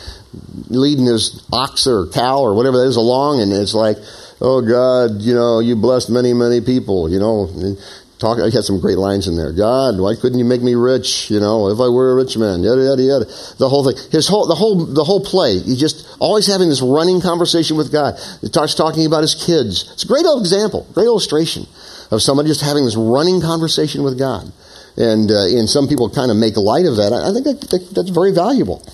leading 0.69 1.05
his 1.05 1.45
ox 1.51 1.87
or 1.87 2.07
cow 2.07 2.39
or 2.39 2.53
whatever 2.53 2.77
that 2.77 2.87
is 2.87 2.95
along, 2.95 3.41
and 3.41 3.51
it's 3.51 3.73
like, 3.73 3.97
oh 4.41 4.61
God, 4.61 5.21
you 5.21 5.33
know, 5.33 5.59
you 5.59 5.75
blessed 5.75 6.09
many 6.09 6.33
many 6.33 6.61
people. 6.61 7.09
You 7.09 7.19
know, 7.19 7.77
talk. 8.21 8.37
He 8.37 8.51
had 8.51 8.63
some 8.63 8.79
great 8.79 8.97
lines 8.97 9.27
in 9.27 9.35
there. 9.35 9.51
God, 9.51 9.99
why 9.99 10.15
couldn't 10.15 10.37
you 10.37 10.45
make 10.45 10.61
me 10.61 10.75
rich? 10.75 11.29
You 11.29 11.39
know, 11.39 11.67
if 11.69 11.79
I 11.81 11.89
were 11.89 12.13
a 12.13 12.15
rich 12.15 12.37
man, 12.37 12.61
yada 12.61 12.81
yada 12.81 13.01
yada. 13.01 13.25
The 13.57 13.67
whole 13.67 13.83
thing, 13.83 13.97
his 14.11 14.27
whole, 14.27 14.47
the 14.47 14.55
whole, 14.55 14.85
the 14.85 15.03
whole 15.03 15.19
play. 15.19 15.59
He 15.59 15.75
just 15.75 16.07
always 16.19 16.45
having 16.45 16.69
this 16.69 16.81
running 16.81 17.19
conversation 17.19 17.75
with 17.75 17.91
God. 17.91 18.15
He 18.39 18.47
starts 18.47 18.75
talking 18.75 19.05
about 19.05 19.21
his 19.21 19.35
kids. 19.35 19.91
It's 19.91 20.05
a 20.05 20.07
great 20.07 20.25
example, 20.25 20.87
great 20.93 21.05
illustration 21.05 21.65
of 22.11 22.21
somebody 22.21 22.47
just 22.47 22.61
having 22.61 22.85
this 22.85 22.95
running 22.95 23.41
conversation 23.41 24.03
with 24.03 24.17
God. 24.17 24.51
And 24.95 25.31
uh, 25.31 25.57
and 25.57 25.67
some 25.67 25.87
people 25.87 26.09
kind 26.09 26.29
of 26.29 26.37
make 26.37 26.55
light 26.55 26.85
of 26.85 26.97
that. 26.97 27.11
I 27.11 27.33
think 27.33 27.45
that, 27.45 27.59
that, 27.71 27.89
that's 27.95 28.09
very 28.09 28.31
valuable. 28.31 28.85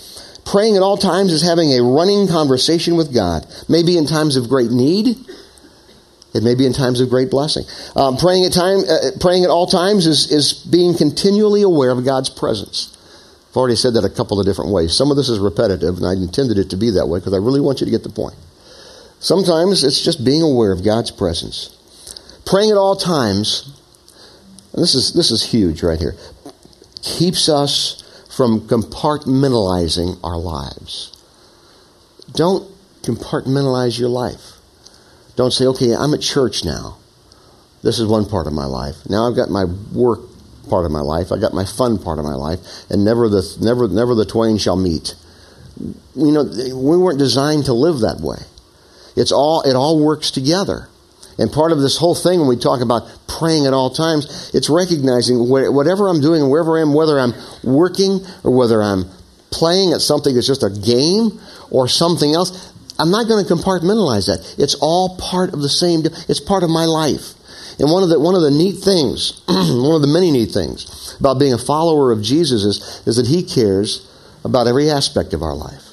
Praying 0.46 0.78
at 0.78 0.82
all 0.82 0.96
times 0.96 1.34
is 1.34 1.42
having 1.44 1.74
a 1.74 1.84
running 1.84 2.28
conversation 2.28 2.96
with 2.96 3.13
God. 3.13 3.46
Maybe 3.68 3.98
in 3.98 4.08
times 4.08 4.38
of 4.38 4.48
great 4.48 4.72
need 4.72 5.18
it 6.38 6.44
may 6.44 6.53
be 6.53 6.65
in 6.65 6.74
times 6.74 7.01
of 7.01 7.10
great 7.10 7.32
blessing. 7.32 7.63
Um, 7.96 8.17
praying 8.17 8.46
at 8.46 8.53
time, 8.53 8.79
uh, 8.88 9.17
praying 9.20 9.44
at 9.44 9.50
all 9.50 9.65
times 9.65 10.06
is, 10.06 10.32
is 10.32 10.53
being 10.53 10.96
continually 10.96 11.63
aware 11.63 11.89
of 11.89 12.06
God's 12.06 12.29
presence. 12.29 12.96
I've 13.50 13.58
already 13.58 13.75
said 13.75 13.96
that 13.96 14.06
a 14.06 14.10
couple 14.10 14.39
of 14.39 14.46
different 14.46 14.72
ways. 14.72 14.96
Some 14.96 15.10
of 15.10 15.17
this 15.17 15.29
is 15.29 15.39
repetitive, 15.39 15.98
and 15.98 16.06
I 16.06 16.13
intended 16.13 16.60
it 16.60 16.70
to 16.70 16.77
be 16.77 16.91
that 16.91 17.08
way 17.08 17.17
because 17.20 17.34
I 17.34 17.38
really 17.38 17.60
want 17.60 17.82
you 17.82 17.86
to 17.86 17.91
get 17.91 18.03
the 18.03 18.10
point. 18.10 18.36
Sometimes 19.20 19.84
it's 19.84 20.00
just 20.00 20.24
being 20.24 20.44
aware 20.44 20.72
of 20.72 20.86
God's 20.86 21.10
presence. 21.10 21.74
Praying 22.46 22.70
at 22.70 22.77
all 22.77 22.96
times, 22.96 23.74
this 24.75 24.94
is 24.94 25.13
this 25.13 25.32
is 25.32 25.44
huge 25.44 25.82
right 25.82 25.98
here, 25.98 26.15
keeps 27.01 27.50
us 27.50 28.03
from 28.36 28.62
compartmentalizing 28.67 30.20
our 30.24 30.38
lives. 30.38 31.12
Don't 32.34 32.70
compartmentalize 33.01 34.00
your 34.00 34.10
life. 34.10 34.57
Don't 35.38 35.51
say, 35.51 35.65
okay, 35.67 35.96
I'm 35.96 36.13
at 36.13 36.22
church 36.22 36.65
now. 36.65 36.98
This 37.84 38.00
is 38.00 38.08
one 38.08 38.25
part 38.25 38.48
of 38.48 38.53
my 38.53 38.65
life. 38.65 38.96
Now 39.08 39.29
I've 39.29 39.36
got 39.36 39.50
my 39.50 39.65
work 39.94 40.20
part 40.67 40.86
of 40.86 40.91
my 40.91 41.00
life. 41.00 41.32
I've 41.32 41.39
got 41.39 41.53
my 41.53 41.63
fun 41.63 42.00
part 42.00 42.20
of 42.20 42.25
my 42.25 42.34
life. 42.34 42.60
And 42.89 43.06
never 43.06 43.29
the, 43.29 43.58
never, 43.62 43.88
never 43.88 44.15
the 44.15 44.25
twain 44.25 44.58
shall 44.58 44.75
meet. 44.75 45.15
You 46.15 46.32
know, 46.32 46.44
we 46.44 46.98
weren't 46.98 47.20
designed 47.20 47.65
to 47.65 47.74
live 47.74 48.00
that 48.00 48.20
way. 48.20 48.44
It's 49.15 49.32
all, 49.32 49.62
it 49.62 49.75
all 49.75 50.03
works 50.03 50.32
together. 50.32 50.89
And 51.38 51.51
part 51.51 51.72
of 51.72 51.79
this 51.79 51.98
whole 51.98 52.15
thing, 52.15 52.39
when 52.39 52.50
we 52.50 52.58
talk 52.58 52.82
about 52.82 53.08
praying 53.27 53.67
at 53.67 53.74
all 53.74 53.91
times, 53.91 54.51
it's 54.56 54.70
recognizing 54.72 55.48
whatever 55.48 56.08
I'm 56.08 56.20
doing, 56.20 56.50
wherever 56.50 56.79
I 56.79 56.82
am, 56.82 56.96
whether 56.96 57.20
I'm 57.20 57.34
working 57.63 58.25
or 58.44 58.58
whether 58.58 58.82
I'm 58.82 59.06
playing 59.51 59.94
at 59.94 60.01
something 60.01 60.34
that's 60.34 60.48
just 60.48 60.63
a 60.63 60.72
game 60.72 61.39
or 61.70 61.88
something 61.88 62.34
else, 62.34 62.74
I'm 63.00 63.12
not 63.12 63.27
going 63.27 63.46
to 63.46 63.54
compartmentalize 63.54 64.27
that. 64.27 64.56
It's 64.58 64.75
all 64.75 65.18
part 65.18 65.54
of 65.54 65.62
the 65.62 65.70
same, 65.70 66.01
it's 66.27 66.39
part 66.39 66.63
of 66.63 66.70
my 66.70 66.86
life. 66.86 67.34
And 67.80 67.92
one 67.92 68.01
of 68.01 68.10
the, 68.10 68.20
one 68.20 68.34
of 68.34 68.42
the 68.42 68.51
neat 68.51 68.77
things, 68.77 69.42
one 69.48 69.96
of 69.96 70.01
the 70.01 70.08
many 70.12 70.32
neat 70.32 70.51
things 70.51 71.16
about 71.20 71.39
being 71.39 71.54
a 71.54 71.60
follower 71.60 72.12
of 72.12 72.22
Jesus 72.22 72.63
is, 72.63 73.04
is 73.06 73.18
that 73.18 73.27
he 73.27 73.44
cares 73.44 74.10
about 74.44 74.68
every 74.68 74.89
aspect 74.89 75.34
of 75.34 75.44
our 75.44 75.56
life. 75.56 75.84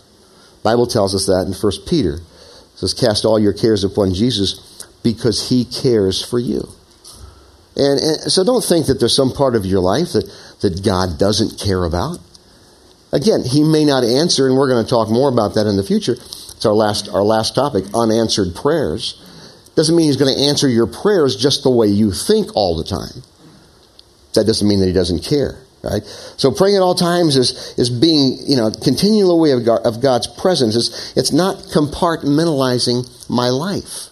The 0.62 0.70
Bible 0.70 0.86
tells 0.86 1.14
us 1.14 1.26
that 1.26 1.46
in 1.46 1.52
1 1.52 1.72
Peter 1.86 2.14
It 2.14 2.78
says, 2.78 2.94
Cast 2.94 3.24
all 3.24 3.38
your 3.38 3.52
cares 3.52 3.84
upon 3.84 4.14
Jesus 4.14 4.86
because 5.02 5.50
he 5.50 5.66
cares 5.66 6.24
for 6.24 6.38
you. 6.38 6.68
And, 7.76 8.00
and, 8.00 8.32
so 8.32 8.44
don't 8.44 8.64
think 8.64 8.86
that 8.86 9.00
there's 9.00 9.14
some 9.14 9.32
part 9.32 9.54
of 9.54 9.66
your 9.66 9.80
life 9.80 10.12
that, 10.12 10.30
that 10.60 10.82
God 10.84 11.18
doesn't 11.18 11.60
care 11.60 11.84
about. 11.84 12.18
Again, 13.12 13.42
he 13.44 13.62
may 13.62 13.84
not 13.84 14.04
answer, 14.04 14.46
and 14.46 14.56
we're 14.56 14.68
going 14.68 14.84
to 14.84 14.88
talk 14.88 15.10
more 15.10 15.28
about 15.28 15.54
that 15.54 15.66
in 15.66 15.76
the 15.76 15.84
future. 15.84 16.16
Our 16.66 16.72
last, 16.72 17.08
our 17.08 17.22
last 17.22 17.54
topic 17.54 17.84
unanswered 17.94 18.54
prayers. 18.54 19.20
Doesn't 19.76 19.96
mean 19.96 20.06
he's 20.06 20.16
going 20.16 20.32
to 20.32 20.40
answer 20.40 20.68
your 20.68 20.86
prayers 20.86 21.36
just 21.36 21.62
the 21.62 21.70
way 21.70 21.88
you 21.88 22.12
think 22.12 22.54
all 22.54 22.76
the 22.76 22.84
time. 22.84 23.22
That 24.34 24.46
doesn't 24.46 24.66
mean 24.66 24.80
that 24.80 24.86
he 24.86 24.92
doesn't 24.92 25.24
care. 25.24 25.58
Right? 25.82 26.02
So 26.38 26.50
praying 26.50 26.76
at 26.76 26.82
all 26.82 26.94
times 26.94 27.36
is, 27.36 27.74
is 27.76 27.90
being, 27.90 28.38
you 28.46 28.56
know, 28.56 28.70
continually 28.70 29.34
aware 29.34 29.58
of, 29.58 29.66
God, 29.66 29.80
of 29.84 30.00
God's 30.00 30.26
presence. 30.26 30.76
It's, 30.76 31.16
it's 31.16 31.32
not 31.32 31.56
compartmentalizing 31.74 33.28
my 33.28 33.50
life. 33.50 34.08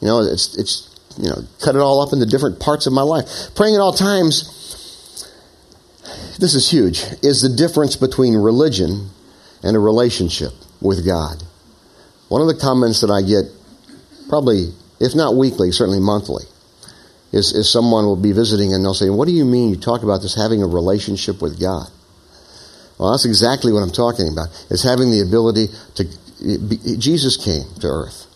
You 0.00 0.06
know, 0.06 0.20
it's, 0.20 0.56
it's, 0.56 0.94
you 1.18 1.30
know, 1.30 1.42
cut 1.60 1.74
it 1.74 1.80
all 1.80 2.00
up 2.00 2.12
into 2.12 2.26
different 2.26 2.60
parts 2.60 2.86
of 2.86 2.92
my 2.92 3.02
life. 3.02 3.26
Praying 3.56 3.74
at 3.74 3.80
all 3.80 3.92
times, 3.92 4.44
this 6.38 6.54
is 6.54 6.70
huge, 6.70 7.02
is 7.22 7.42
the 7.42 7.48
difference 7.48 7.96
between 7.96 8.34
religion 8.34 9.10
and 9.64 9.76
a 9.76 9.80
relationship 9.80 10.52
with 10.80 11.04
God. 11.04 11.42
One 12.34 12.42
of 12.42 12.48
the 12.48 12.60
comments 12.60 13.00
that 13.02 13.12
I 13.12 13.22
get, 13.22 13.44
probably, 14.28 14.74
if 14.98 15.14
not 15.14 15.36
weekly, 15.36 15.70
certainly 15.70 16.00
monthly, 16.00 16.42
is, 17.30 17.52
is 17.52 17.70
someone 17.70 18.06
will 18.06 18.16
be 18.16 18.32
visiting 18.32 18.74
and 18.74 18.84
they'll 18.84 18.92
say, 18.92 19.08
What 19.08 19.28
do 19.28 19.32
you 19.32 19.44
mean 19.44 19.70
you 19.70 19.76
talk 19.76 20.02
about 20.02 20.20
this 20.20 20.34
having 20.34 20.60
a 20.60 20.66
relationship 20.66 21.40
with 21.40 21.60
God? 21.60 21.86
Well, 22.98 23.12
that's 23.12 23.24
exactly 23.24 23.72
what 23.72 23.84
I'm 23.84 23.92
talking 23.92 24.26
about. 24.26 24.48
Is 24.68 24.82
having 24.82 25.12
the 25.12 25.20
ability 25.20 25.68
to. 25.94 26.04
Be, 26.42 26.96
Jesus 26.98 27.36
came 27.36 27.72
to 27.78 27.86
earth 27.86 28.26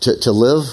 to, 0.00 0.18
to 0.18 0.32
live, 0.32 0.66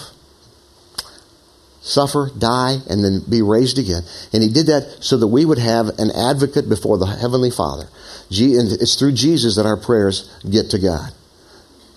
suffer, 1.82 2.32
die, 2.36 2.78
and 2.90 3.04
then 3.04 3.22
be 3.30 3.44
raised 3.44 3.78
again. 3.78 4.02
And 4.34 4.42
he 4.42 4.50
did 4.50 4.66
that 4.66 4.98
so 5.02 5.18
that 5.18 5.28
we 5.28 5.46
would 5.46 5.60
have 5.60 5.90
an 6.00 6.10
advocate 6.10 6.68
before 6.68 6.98
the 6.98 7.06
Heavenly 7.06 7.52
Father. 7.52 7.90
It's 8.32 8.96
through 8.96 9.12
Jesus 9.12 9.56
that 9.58 9.68
our 9.68 9.78
prayers 9.78 10.36
get 10.50 10.72
to 10.72 10.80
God. 10.80 11.14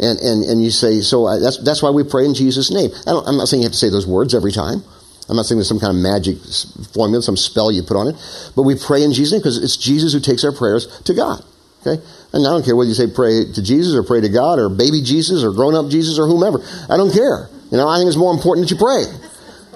And, 0.00 0.19
and, 0.19 0.45
and 0.45 0.64
you 0.64 0.71
say, 0.71 1.00
so 1.00 1.28
that's, 1.38 1.59
that's 1.59 1.83
why 1.83 1.90
we 1.90 2.04
pray 2.04 2.25
in 2.25 2.35
Jesus' 2.35 2.71
name. 2.71 2.90
I 3.07 3.11
am 3.28 3.37
not 3.37 3.49
saying 3.49 3.62
you 3.62 3.66
have 3.66 3.73
to 3.73 3.78
say 3.78 3.90
those 3.90 4.07
words 4.07 4.35
every 4.35 4.52
time. 4.52 4.83
I'm 5.28 5.37
not 5.37 5.45
saying 5.45 5.59
there's 5.59 5.69
some 5.69 5.78
kind 5.78 5.95
of 5.95 6.02
magic 6.02 6.38
formula, 6.92 7.23
some 7.23 7.37
spell 7.37 7.71
you 7.71 7.83
put 7.83 7.97
on 7.97 8.09
it. 8.09 8.16
But 8.57 8.62
we 8.62 8.75
pray 8.75 9.04
in 9.04 9.12
Jesus' 9.12 9.33
name 9.33 9.40
because 9.40 9.62
it's 9.62 9.76
Jesus 9.76 10.12
who 10.12 10.21
takes 10.21 10.42
our 10.42 10.52
prayers 10.52 10.88
to 11.02 11.14
God. 11.14 11.45
Okay? 11.80 12.02
And 12.33 12.47
I 12.47 12.50
don't 12.50 12.64
care 12.64 12.75
whether 12.75 12.88
you 12.88 12.95
say 12.95 13.07
pray 13.07 13.45
to 13.45 13.62
Jesus 13.62 13.95
or 13.95 14.02
pray 14.02 14.21
to 14.21 14.28
God 14.28 14.59
or 14.59 14.69
baby 14.69 15.02
Jesus 15.02 15.45
or 15.45 15.52
grown 15.52 15.75
up 15.75 15.90
Jesus 15.90 16.19
or 16.19 16.26
whomever. 16.26 16.59
I 16.88 16.97
don't 16.97 17.12
care. 17.12 17.49
You 17.71 17.76
know, 17.76 17.87
I 17.87 17.99
think 17.99 18.09
it's 18.09 18.16
more 18.16 18.33
important 18.33 18.69
that 18.69 18.75
you 18.75 18.80
pray. 18.80 19.04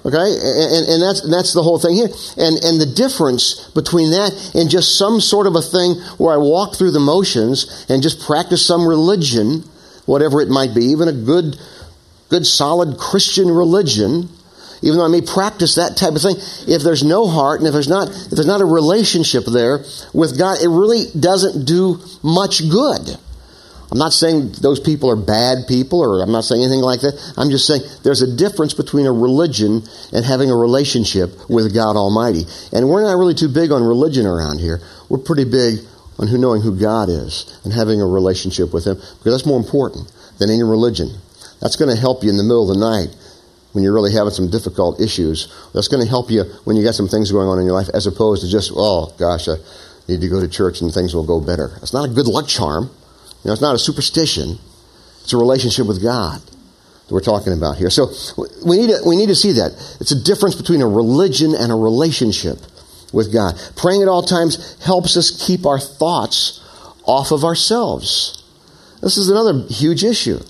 Okay? 0.05 0.29
And, 0.37 0.89
and, 0.89 1.03
that's, 1.03 1.21
that's 1.31 1.53
the 1.53 1.63
whole 1.63 1.79
thing 1.79 1.97
here. 1.97 2.09
And, 2.37 2.57
and 2.65 2.81
the 2.81 2.93
difference 2.95 3.71
between 3.71 4.11
that 4.11 4.33
and 4.55 4.69
just 4.69 4.99
some 4.99 5.21
sort 5.21 5.47
of 5.47 5.55
a 5.55 5.63
thing 5.63 5.95
where 6.19 6.35
I 6.35 6.37
walk 6.37 6.77
through 6.77 6.91
the 6.91 7.01
motions 7.01 7.87
and 7.89 8.03
just 8.03 8.21
practice 8.21 8.67
some 8.67 8.87
religion 8.87 9.65
whatever 10.07 10.41
it 10.41 10.49
might 10.49 10.75
be, 10.75 10.87
even 10.87 11.09
a 11.09 11.13
good, 11.13 11.57
good 12.29 12.47
solid 12.47 12.99
Christian 12.99 13.49
religion, 13.49 14.29
even 14.83 14.99
though 14.99 15.07
I 15.07 15.09
may 15.09 15.23
practice 15.23 15.77
that 15.77 15.97
type 15.97 16.15
of 16.15 16.23
thing, 16.23 16.37
if 16.69 16.83
there's 16.83 17.03
no 17.03 17.27
heart 17.27 17.61
and 17.61 17.67
if 17.67 17.73
there's 17.73 17.89
not, 17.89 18.09
if 18.09 18.31
there's 18.31 18.47
not 18.47 18.61
a 18.61 18.67
relationship 18.67 19.45
there 19.47 19.85
with 20.13 20.39
God, 20.39 20.59
it 20.63 20.69
really 20.69 21.07
doesn't 21.19 21.65
do 21.65 22.01
much 22.23 22.69
good. 22.69 23.17
I'm 23.95 23.99
not 23.99 24.13
saying 24.13 24.53
those 24.61 24.81
people 24.81 25.09
are 25.09 25.17
bad 25.17 25.69
people 25.69 26.01
or 26.01 26.21
I'm 26.21 26.33
not 26.33 26.43
saying 26.43 26.63
anything 26.63 26.81
like 26.81 27.01
that. 27.03 27.15
I'm 27.37 27.51
just 27.51 27.65
saying 27.65 27.83
there's 28.03 28.23
a 28.23 28.37
difference 28.37 28.75
between 28.75 29.07
a 29.07 29.13
religion 29.13 29.83
and 30.13 30.25
having 30.25 30.51
a 30.51 30.57
relationship 30.57 31.49
with 31.49 31.73
God 31.73 31.95
Almighty. 31.95 32.43
And 32.73 32.89
we're 32.89 33.03
not 33.03 33.17
really 33.17 33.35
too 33.35 33.49
big 33.49 33.71
on 33.71 33.85
religion 33.85 34.27
around 34.27 34.59
here. 34.59 34.81
We're 35.09 35.19
pretty 35.19 35.45
big 35.45 35.79
on 36.19 36.29
who 36.29 36.39
knowing 36.39 36.63
who 36.63 36.79
God 36.79 37.09
is 37.09 37.59
and 37.65 37.73
having 37.73 38.01
a 38.01 38.07
relationship 38.07 38.73
with 38.73 38.87
Him, 38.87 38.97
because 38.97 39.33
that's 39.33 39.47
more 39.47 39.59
important 39.59 40.13
than 40.39 40.51
any 40.51 40.63
religion. 40.63 41.11
That's 41.61 41.77
going 41.77 41.95
to 41.95 42.01
help 42.01 42.23
you 42.23 42.31
in 42.31 42.37
the 42.37 42.43
middle 42.43 42.71
of 42.71 42.77
the 42.77 42.81
night 42.81 43.15
when 43.73 43.83
you're 43.83 43.93
really 43.93 44.13
having 44.13 44.31
some 44.31 44.51
difficult 44.51 45.01
issues. 45.01 45.53
That's 45.75 45.89
going 45.89 46.03
to 46.03 46.09
help 46.09 46.31
you 46.31 46.45
when 46.65 46.77
you 46.77 46.85
got 46.85 46.95
some 46.95 47.09
things 47.09 47.33
going 47.33 47.49
on 47.49 47.59
in 47.59 47.65
your 47.65 47.75
life, 47.75 47.89
as 47.93 48.07
opposed 48.07 48.43
to 48.43 48.49
just, 48.49 48.71
oh 48.75 49.13
gosh, 49.19 49.49
I 49.49 49.57
need 50.09 50.21
to 50.21 50.29
go 50.29 50.41
to 50.41 50.49
church 50.49 50.81
and 50.81 50.93
things 50.93 51.15
will 51.15 51.27
go 51.27 51.41
better. 51.41 51.73
It's 51.83 51.93
not 51.93 52.09
a 52.09 52.13
good 52.13 52.27
luck 52.27 52.47
charm. 52.47 52.85
You 53.43 53.49
know, 53.49 53.53
it's 53.53 53.63
not 53.63 53.75
a 53.75 53.79
superstition. 53.79 54.59
It's 55.23 55.33
a 55.33 55.37
relationship 55.37 55.87
with 55.87 56.03
God 56.03 56.41
that 56.41 57.13
we're 57.13 57.21
talking 57.21 57.53
about 57.53 57.77
here. 57.77 57.91
So 57.91 58.13
we 58.65 58.79
need 58.79 58.91
to, 58.91 59.03
we 59.05 59.17
need 59.17 59.29
to 59.29 59.35
see 59.35 59.53
that. 59.53 59.73
It's 60.01 60.13
a 60.13 60.23
difference 60.23 60.55
between 60.55 60.81
a 60.81 60.89
religion 60.89 61.55
and 61.55 61.73
a 61.73 61.75
relationship 61.75 62.59
with 63.15 63.33
God. 63.33 63.55
Praying 63.77 64.03
at 64.03 64.09
all 64.09 64.23
times 64.23 64.77
helps 64.85 65.17
us 65.17 65.47
keep 65.47 65.65
our 65.65 65.79
thoughts 65.79 66.61
off 67.07 67.31
of 67.31 67.45
ourselves. 67.45 68.43
This 69.01 69.17
is 69.17 69.31
another 69.31 69.67
huge 69.69 70.05
issue. 70.05 70.41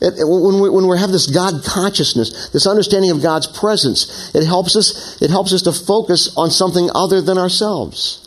It, 0.00 0.14
when, 0.18 0.60
we, 0.60 0.70
when 0.70 0.86
we 0.86 0.98
have 0.98 1.10
this 1.10 1.26
God 1.26 1.64
consciousness, 1.64 2.50
this 2.50 2.66
understanding 2.66 3.10
of 3.10 3.20
God's 3.20 3.46
presence, 3.46 4.32
it 4.34 4.46
helps 4.46 4.76
us, 4.76 5.20
it 5.20 5.30
helps 5.30 5.52
us 5.52 5.62
to 5.62 5.72
focus 5.72 6.36
on 6.36 6.50
something 6.50 6.88
other 6.94 7.20
than 7.20 7.36
ourselves. 7.36 8.24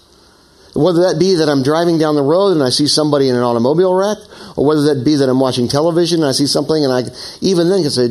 Whether 0.76 1.02
that 1.02 1.20
be 1.20 1.36
that 1.36 1.50
I'm 1.50 1.64
driving 1.64 1.98
down 1.98 2.16
the 2.16 2.24
road 2.24 2.52
and 2.52 2.64
I 2.64 2.70
see 2.70 2.88
somebody 2.88 3.30
in 3.30 3.36
an 3.36 3.42
automobile 3.42 3.94
wreck, 3.94 4.18
or 4.58 4.66
whether 4.66 4.94
that 4.94 5.04
be 5.04 5.16
that 5.16 5.30
I'm 5.30 5.40
watching 5.40 5.68
television 5.68 6.22
and 6.22 6.30
I 6.30 6.34
see 6.34 6.48
something 6.48 6.84
and 6.84 6.92
I 6.92 7.04
even 7.42 7.70
then 7.70 7.82
can 7.82 7.92
say, 7.92 8.10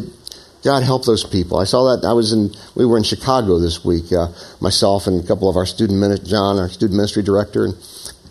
God 0.63 0.83
help 0.83 1.07
those 1.07 1.25
people. 1.25 1.59
I 1.59 1.65
saw 1.65 1.97
that. 1.97 2.07
I 2.07 2.13
was 2.13 2.33
in. 2.33 2.51
We 2.75 2.85
were 2.85 2.99
in 2.99 3.03
Chicago 3.03 3.59
this 3.59 3.85
week. 3.85 4.13
Uh, 4.13 4.29
myself 4.61 5.07
and 5.07 5.23
a 5.23 5.27
couple 5.27 5.49
of 5.49 5.57
our 5.57 5.67
student 5.67 5.99
ministry, 5.99 6.29
John, 6.29 6.59
our 6.59 6.69
student 6.69 6.97
ministry 6.97 7.23
director, 7.23 7.65
and, 7.65 7.75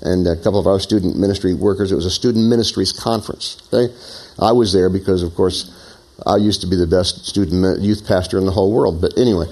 and 0.03 0.27
a 0.27 0.35
couple 0.35 0.59
of 0.59 0.67
our 0.67 0.79
student 0.79 1.17
ministry 1.17 1.53
workers. 1.55 1.91
It 1.91 1.95
was 1.95 2.05
a 2.05 2.11
student 2.11 2.47
ministries 2.47 2.93
conference. 2.93 3.57
Okay? 3.73 3.93
I 4.37 4.51
was 4.51 4.73
there 4.73 4.89
because, 4.89 5.23
of 5.23 5.33
course, 5.33 5.73
I 6.25 6.37
used 6.37 6.61
to 6.61 6.67
be 6.67 6.75
the 6.75 6.87
best 6.87 7.25
student 7.25 7.81
youth 7.81 8.05
pastor 8.07 8.37
in 8.37 8.45
the 8.45 8.51
whole 8.51 8.71
world. 8.71 9.01
But 9.01 9.17
anyway, 9.17 9.47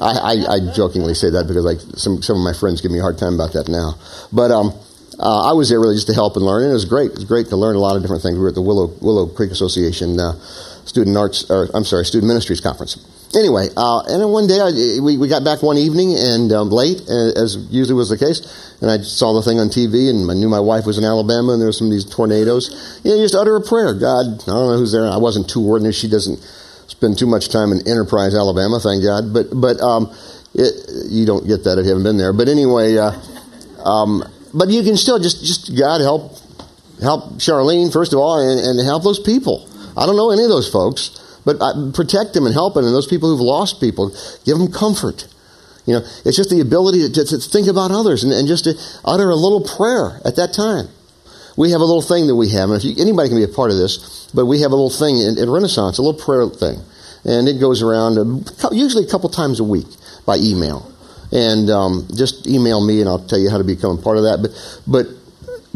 I, 0.00 0.12
I, 0.12 0.54
I 0.54 0.74
jokingly 0.74 1.14
say 1.14 1.30
that 1.30 1.48
because 1.48 1.64
like 1.64 1.80
some 1.98 2.22
some 2.22 2.36
of 2.36 2.44
my 2.44 2.52
friends 2.52 2.80
give 2.80 2.92
me 2.92 3.00
a 3.00 3.02
hard 3.02 3.18
time 3.18 3.34
about 3.34 3.52
that 3.54 3.68
now. 3.68 3.98
But 4.32 4.52
um, 4.52 4.72
uh, 5.18 5.50
I 5.50 5.52
was 5.52 5.68
there 5.68 5.80
really 5.80 5.96
just 5.96 6.06
to 6.06 6.14
help 6.14 6.36
and 6.36 6.44
learn, 6.44 6.62
and 6.62 6.70
it 6.70 6.74
was 6.74 6.84
great. 6.84 7.10
It 7.10 7.16
was 7.16 7.24
great 7.24 7.48
to 7.48 7.56
learn 7.56 7.74
a 7.74 7.80
lot 7.80 7.96
of 7.96 8.02
different 8.02 8.22
things. 8.22 8.36
We 8.36 8.42
were 8.42 8.50
at 8.50 8.54
the 8.54 8.62
Willow 8.62 8.94
Willow 9.00 9.26
Creek 9.26 9.50
Association. 9.50 10.18
Uh, 10.20 10.38
student 10.88 11.16
arts, 11.16 11.50
or 11.50 11.68
I'm 11.74 11.84
sorry, 11.84 12.04
student 12.04 12.28
ministries 12.28 12.60
conference. 12.60 12.96
Anyway, 13.36 13.68
uh, 13.76 14.00
and 14.08 14.22
then 14.22 14.30
one 14.30 14.46
day 14.46 14.56
I, 14.56 15.04
we, 15.04 15.18
we 15.18 15.28
got 15.28 15.44
back 15.44 15.62
one 15.62 15.76
evening 15.76 16.16
and 16.16 16.50
um, 16.50 16.70
late, 16.70 17.02
as 17.36 17.56
usually 17.68 17.94
was 17.94 18.08
the 18.08 18.16
case, 18.16 18.40
and 18.80 18.90
I 18.90 19.04
saw 19.04 19.34
the 19.34 19.42
thing 19.42 19.60
on 19.60 19.68
TV, 19.68 20.08
and 20.08 20.30
I 20.30 20.34
knew 20.34 20.48
my 20.48 20.60
wife 20.60 20.86
was 20.86 20.96
in 20.96 21.04
Alabama, 21.04 21.52
and 21.52 21.60
there 21.60 21.68
were 21.68 21.76
some 21.76 21.88
of 21.88 21.92
these 21.92 22.08
tornadoes. 22.08 22.72
You 23.04 23.12
know, 23.12 23.18
just 23.18 23.34
utter 23.34 23.54
a 23.54 23.60
prayer. 23.60 23.92
God, 23.92 24.40
I 24.48 24.56
don't 24.56 24.72
know 24.72 24.78
who's 24.78 24.92
there. 24.92 25.06
I 25.06 25.18
wasn't 25.18 25.48
too 25.50 25.60
ordinary. 25.60 25.92
She 25.92 26.08
doesn't 26.08 26.40
spend 26.88 27.18
too 27.18 27.26
much 27.26 27.50
time 27.50 27.70
in 27.70 27.86
Enterprise, 27.86 28.34
Alabama, 28.34 28.80
thank 28.80 29.04
God. 29.04 29.32
But 29.32 29.52
but 29.52 29.78
um, 29.80 30.08
it, 30.54 30.72
you 31.12 31.26
don't 31.26 31.46
get 31.46 31.64
that 31.64 31.76
if 31.76 31.84
you 31.84 31.90
haven't 31.92 32.04
been 32.04 32.16
there. 32.16 32.32
But 32.32 32.48
anyway, 32.48 32.96
uh, 32.96 33.12
um, 33.84 34.24
but 34.54 34.70
you 34.70 34.82
can 34.82 34.96
still 34.96 35.18
just 35.18 35.44
just 35.44 35.76
God 35.76 36.00
help 36.00 36.32
help 37.02 37.36
Charlene 37.36 37.92
first 37.92 38.14
of 38.14 38.18
all, 38.18 38.40
and, 38.40 38.58
and 38.58 38.80
help 38.86 39.04
those 39.04 39.20
people. 39.20 39.67
I 39.98 40.06
don't 40.06 40.16
know 40.16 40.30
any 40.30 40.44
of 40.44 40.48
those 40.48 40.70
folks, 40.70 41.18
but 41.44 41.56
uh, 41.60 41.90
protect 41.92 42.34
them 42.34 42.46
and 42.46 42.54
help 42.54 42.74
them. 42.74 42.84
And 42.84 42.94
those 42.94 43.06
people 43.06 43.28
who've 43.28 43.40
lost 43.40 43.80
people, 43.80 44.14
give 44.44 44.58
them 44.58 44.70
comfort. 44.70 45.26
You 45.86 45.94
know, 45.94 46.00
it's 46.24 46.36
just 46.36 46.50
the 46.50 46.60
ability 46.60 47.10
to, 47.10 47.24
to 47.24 47.38
think 47.38 47.66
about 47.66 47.90
others 47.90 48.22
and, 48.22 48.32
and, 48.32 48.46
just 48.46 48.64
to 48.64 48.74
utter 49.04 49.30
a 49.30 49.34
little 49.34 49.64
prayer 49.64 50.20
at 50.24 50.36
that 50.36 50.52
time. 50.52 50.86
We 51.56 51.72
have 51.72 51.80
a 51.80 51.84
little 51.84 52.02
thing 52.02 52.26
that 52.28 52.36
we 52.36 52.50
have, 52.50 52.70
and 52.70 52.78
if 52.78 52.84
you, 52.84 52.94
anybody 53.02 53.30
can 53.30 53.38
be 53.38 53.44
a 53.44 53.48
part 53.48 53.70
of 53.72 53.78
this, 53.78 54.28
but 54.34 54.46
we 54.46 54.60
have 54.60 54.70
a 54.70 54.76
little 54.76 54.92
thing 54.92 55.18
in, 55.18 55.38
in 55.38 55.50
Renaissance, 55.50 55.98
a 55.98 56.02
little 56.02 56.20
prayer 56.20 56.46
thing, 56.46 56.78
and 57.24 57.48
it 57.48 57.58
goes 57.58 57.82
around 57.82 58.18
uh, 58.18 58.68
usually 58.70 59.04
a 59.04 59.10
couple 59.10 59.28
times 59.28 59.58
a 59.58 59.64
week 59.64 59.88
by 60.26 60.36
email. 60.36 60.92
And 61.32 61.68
um, 61.68 62.06
just 62.14 62.46
email 62.46 62.84
me, 62.84 63.00
and 63.00 63.08
I'll 63.08 63.26
tell 63.26 63.38
you 63.38 63.50
how 63.50 63.58
to 63.58 63.64
become 63.64 63.98
a 63.98 64.02
part 64.02 64.18
of 64.18 64.24
that. 64.24 64.40
But 64.40 64.52
but 64.86 65.17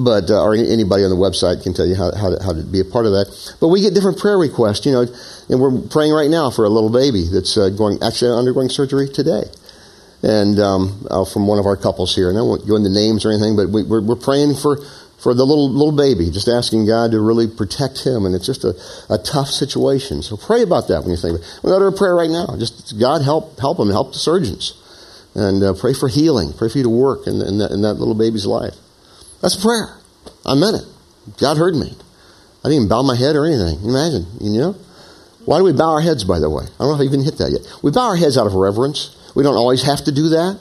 but 0.05 0.31
uh, 0.31 0.43
or 0.43 0.55
anybody 0.55 1.05
on 1.05 1.11
the 1.11 1.17
website 1.17 1.63
can 1.63 1.75
tell 1.75 1.87
you 1.87 1.95
how, 1.95 2.15
how 2.17 2.31
to, 2.31 2.43
how, 2.43 2.53
to, 2.53 2.63
be 2.63 2.81
a 2.81 2.85
part 2.85 3.07
of 3.07 3.13
that. 3.13 3.57
But 3.61 3.69
we 3.69 3.81
get 3.81 3.95
different 3.95 4.19
prayer 4.19 4.39
requests, 4.39 4.85
you 4.87 4.93
know, 4.93 5.07
and 5.49 5.61
we're 5.61 5.81
praying 5.89 6.13
right 6.13 6.31
now 6.31 6.51
for 6.51 6.65
a 6.65 6.69
little 6.69 6.91
baby 6.91 7.27
that's 7.31 7.57
uh, 7.57 7.71
going 7.71 8.03
actually 8.03 8.37
undergoing 8.37 8.69
surgery 8.69 9.09
today, 9.09 9.45
and 10.23 10.59
um, 10.59 11.07
uh, 11.11 11.25
from 11.25 11.47
one 11.47 11.59
of 11.59 11.67
our 11.67 11.77
couples 11.77 12.15
here. 12.15 12.29
And 12.29 12.39
I 12.39 12.43
won't 12.43 12.67
go 12.67 12.77
into 12.77 12.91
names 12.91 13.25
or 13.25 13.31
anything, 13.31 13.57
but 13.57 13.71
we, 13.71 13.83
are 13.87 14.17
praying 14.17 14.57
for 14.57 14.79
for 15.23 15.35
the 15.35 15.47
little 15.47 15.71
little 15.71 15.95
baby, 15.95 16.31
just 16.31 16.49
asking 16.49 16.87
God 16.87 17.13
to 17.13 17.21
really 17.21 17.47
protect 17.47 18.05
him, 18.05 18.27
and 18.27 18.35
it's 18.35 18.47
just 18.47 18.65
a, 18.65 18.75
a 19.09 19.19
tough 19.19 19.49
situation. 19.49 20.23
So 20.23 20.37
pray 20.37 20.63
about 20.63 20.89
that 20.89 21.03
when 21.03 21.11
you 21.11 21.17
think. 21.17 21.39
About 21.39 21.47
it. 21.47 21.61
We 21.63 21.73
utter 21.73 21.89
a 21.89 21.93
prayer 21.93 22.15
right 22.15 22.31
now. 22.31 22.57
Just 22.59 22.99
God 22.99 23.23
help 23.23 23.61
help 23.61 23.79
him, 23.79 23.91
help 23.91 24.13
the 24.13 24.19
surgeons, 24.19 24.75
and 25.35 25.63
uh, 25.63 25.75
pray 25.75 25.95
for 25.95 26.09
healing. 26.09 26.53
Pray 26.53 26.69
for 26.69 26.79
you 26.79 26.85
to 26.85 26.91
work 26.91 27.27
in, 27.27 27.41
in, 27.41 27.59
that, 27.59 27.71
in 27.71 27.83
that 27.83 27.95
little 27.95 28.15
baby's 28.15 28.47
life. 28.47 28.75
That's 29.43 29.61
prayer. 29.61 29.99
I 30.47 30.55
meant 30.55 30.77
it. 30.77 30.87
God 31.39 31.59
heard 31.59 31.75
me. 31.75 31.93
I 32.65 32.69
didn't 32.69 32.87
even 32.87 32.89
bow 32.89 33.03
my 33.03 33.17
head 33.17 33.35
or 33.35 33.45
anything. 33.45 33.83
Imagine, 33.85 34.27
you 34.41 34.59
know? 34.59 34.77
Why 35.45 35.59
do 35.59 35.65
we 35.65 35.73
bow 35.73 35.91
our 35.91 36.01
heads, 36.01 36.23
by 36.23 36.39
the 36.39 36.49
way? 36.49 36.63
I 36.65 36.79
don't 36.79 36.89
know 36.89 36.95
if 36.95 37.01
I 37.01 37.05
even 37.05 37.25
hit 37.25 37.39
that 37.39 37.51
yet. 37.51 37.67
We 37.83 37.91
bow 37.91 38.15
our 38.15 38.17
heads 38.17 38.39
out 38.39 38.47
of 38.47 38.55
reverence. 38.55 39.19
We 39.35 39.43
don't 39.43 39.57
always 39.57 39.83
have 39.83 40.05
to 40.05 40.13
do 40.13 40.31
that. 40.31 40.61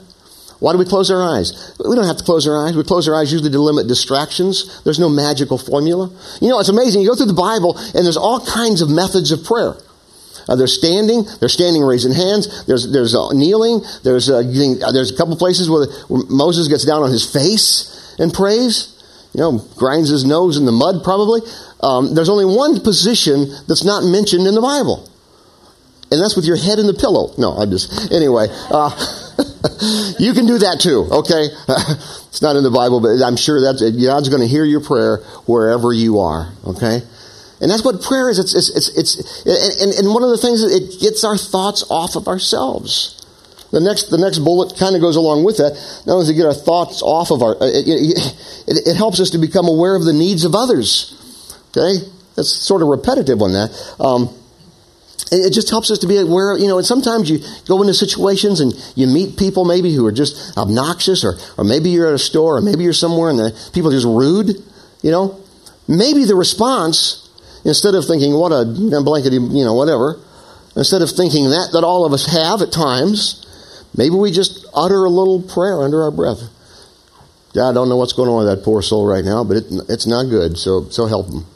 Why 0.58 0.72
do 0.72 0.78
we 0.78 0.84
close 0.84 1.10
our 1.10 1.22
eyes? 1.22 1.74
We 1.78 1.94
don't 1.94 2.06
have 2.06 2.18
to 2.18 2.24
close 2.24 2.46
our 2.46 2.66
eyes. 2.66 2.76
We 2.76 2.82
close 2.82 3.08
our 3.08 3.14
eyes 3.14 3.32
usually 3.32 3.50
to 3.50 3.58
limit 3.58 3.86
distractions. 3.86 4.82
There's 4.82 4.98
no 4.98 5.08
magical 5.08 5.58
formula. 5.58 6.10
You 6.40 6.48
know, 6.48 6.58
it's 6.58 6.68
amazing. 6.68 7.02
You 7.02 7.08
go 7.08 7.16
through 7.16 7.26
the 7.26 7.34
Bible 7.34 7.76
and 7.78 8.04
there's 8.04 8.16
all 8.16 8.44
kinds 8.44 8.80
of 8.80 8.90
methods 8.90 9.30
of 9.30 9.44
prayer. 9.44 9.74
Uh, 10.48 10.56
there's 10.56 10.76
standing, 10.76 11.24
They're 11.38 11.48
standing 11.48 11.82
raising 11.82 12.12
hands, 12.12 12.66
there's, 12.66 12.90
there's 12.90 13.14
uh, 13.14 13.30
kneeling, 13.30 13.80
there's, 14.02 14.28
uh, 14.28 14.42
getting, 14.42 14.82
uh, 14.82 14.90
there's 14.90 15.12
a 15.12 15.16
couple 15.16 15.36
places 15.36 15.70
where, 15.70 15.86
where 16.08 16.22
Moses 16.28 16.66
gets 16.66 16.84
down 16.84 17.02
on 17.02 17.12
his 17.12 17.30
face 17.30 18.01
and 18.18 18.32
prays. 18.32 18.98
You 19.34 19.40
know, 19.40 19.64
grinds 19.76 20.10
his 20.10 20.26
nose 20.26 20.58
in 20.58 20.66
the 20.66 20.72
mud 20.72 21.02
probably. 21.02 21.40
Um, 21.80 22.14
there's 22.14 22.28
only 22.28 22.44
one 22.44 22.80
position 22.80 23.48
that's 23.66 23.82
not 23.82 24.04
mentioned 24.04 24.46
in 24.46 24.54
the 24.54 24.60
Bible. 24.60 25.08
And 26.12 26.20
that's 26.20 26.36
with 26.36 26.44
your 26.44 26.58
head 26.58 26.78
in 26.78 26.86
the 26.86 26.92
pillow. 26.92 27.32
No, 27.38 27.56
I 27.56 27.64
just, 27.64 28.12
anyway. 28.12 28.48
Uh, 28.50 28.92
you 30.18 30.34
can 30.34 30.44
do 30.44 30.58
that 30.58 30.78
too, 30.80 31.08
okay? 31.10 31.48
it's 32.28 32.42
not 32.42 32.56
in 32.56 32.62
the 32.62 32.70
Bible, 32.70 33.00
but 33.00 33.24
I'm 33.24 33.36
sure 33.36 33.72
that 33.72 33.80
God's 33.80 34.28
going 34.28 34.42
to 34.42 34.48
hear 34.48 34.64
your 34.64 34.84
prayer 34.84 35.18
wherever 35.46 35.90
you 35.90 36.20
are, 36.20 36.52
okay? 36.66 37.00
And 37.62 37.70
that's 37.70 37.84
what 37.84 38.02
prayer 38.02 38.28
is. 38.28 38.38
It's, 38.38 38.54
it's, 38.54 38.68
it's, 38.76 38.98
it's 38.98 39.46
and, 39.80 39.92
and 39.92 40.12
one 40.12 40.22
of 40.22 40.30
the 40.30 40.36
things 40.36 40.62
it 40.62 41.00
gets 41.00 41.24
our 41.24 41.38
thoughts 41.38 41.84
off 41.88 42.16
of 42.16 42.28
ourselves. 42.28 43.21
The 43.72 43.80
next, 43.80 44.10
the 44.10 44.18
next 44.18 44.38
bullet 44.38 44.76
kind 44.78 44.94
of 44.94 45.00
goes 45.00 45.16
along 45.16 45.44
with 45.44 45.56
that. 45.56 45.72
Not 46.06 46.20
only 46.20 46.26
to 46.26 46.34
get 46.34 46.44
our 46.44 46.54
thoughts 46.54 47.00
off 47.00 47.30
of 47.30 47.42
our, 47.42 47.56
it, 47.62 47.88
it, 47.88 48.86
it, 48.86 48.96
helps 48.96 49.18
us 49.18 49.30
to 49.30 49.38
become 49.38 49.66
aware 49.66 49.96
of 49.96 50.04
the 50.04 50.12
needs 50.12 50.44
of 50.44 50.54
others. 50.54 51.16
Okay? 51.70 52.04
That's 52.36 52.52
sort 52.52 52.82
of 52.82 52.88
repetitive 52.88 53.40
on 53.40 53.52
that. 53.52 53.72
Um, 53.98 54.28
it 55.32 55.54
just 55.54 55.70
helps 55.70 55.90
us 55.90 55.98
to 56.00 56.06
be 56.06 56.18
aware, 56.18 56.58
you 56.58 56.68
know, 56.68 56.76
and 56.76 56.86
sometimes 56.86 57.30
you 57.30 57.40
go 57.66 57.80
into 57.80 57.94
situations 57.94 58.60
and 58.60 58.74
you 58.94 59.06
meet 59.06 59.38
people 59.38 59.64
maybe 59.64 59.94
who 59.94 60.04
are 60.04 60.12
just 60.12 60.58
obnoxious 60.58 61.24
or, 61.24 61.38
or 61.56 61.64
maybe 61.64 61.88
you're 61.88 62.08
at 62.08 62.14
a 62.14 62.18
store 62.18 62.58
or 62.58 62.60
maybe 62.60 62.84
you're 62.84 62.92
somewhere 62.92 63.30
and 63.30 63.38
the 63.38 63.70
people 63.72 63.88
are 63.88 63.94
just 63.94 64.06
rude, 64.06 64.48
you 65.00 65.10
know. 65.10 65.40
Maybe 65.88 66.26
the 66.26 66.34
response, 66.34 67.30
instead 67.64 67.94
of 67.94 68.04
thinking, 68.04 68.34
what 68.34 68.52
a 68.52 68.64
blankety, 69.02 69.36
you 69.36 69.64
know, 69.64 69.72
whatever, 69.72 70.20
instead 70.76 71.00
of 71.00 71.10
thinking 71.10 71.48
that, 71.48 71.70
that 71.72 71.84
all 71.84 72.04
of 72.04 72.12
us 72.12 72.26
have 72.26 72.60
at 72.60 72.70
times, 72.70 73.41
maybe 73.96 74.14
we 74.14 74.30
just 74.30 74.66
utter 74.74 75.04
a 75.04 75.10
little 75.10 75.42
prayer 75.42 75.82
under 75.82 76.02
our 76.02 76.10
breath. 76.10 76.40
God, 77.54 77.70
I 77.70 77.74
don't 77.74 77.88
know 77.88 77.96
what's 77.96 78.14
going 78.14 78.30
on 78.30 78.44
with 78.44 78.56
that 78.56 78.64
poor 78.64 78.80
soul 78.80 79.06
right 79.06 79.24
now, 79.24 79.44
but 79.44 79.58
it, 79.58 79.64
it's 79.88 80.06
not 80.06 80.24
good, 80.30 80.56
so, 80.56 80.88
so 80.88 81.06
help 81.06 81.26
them. 81.28 81.46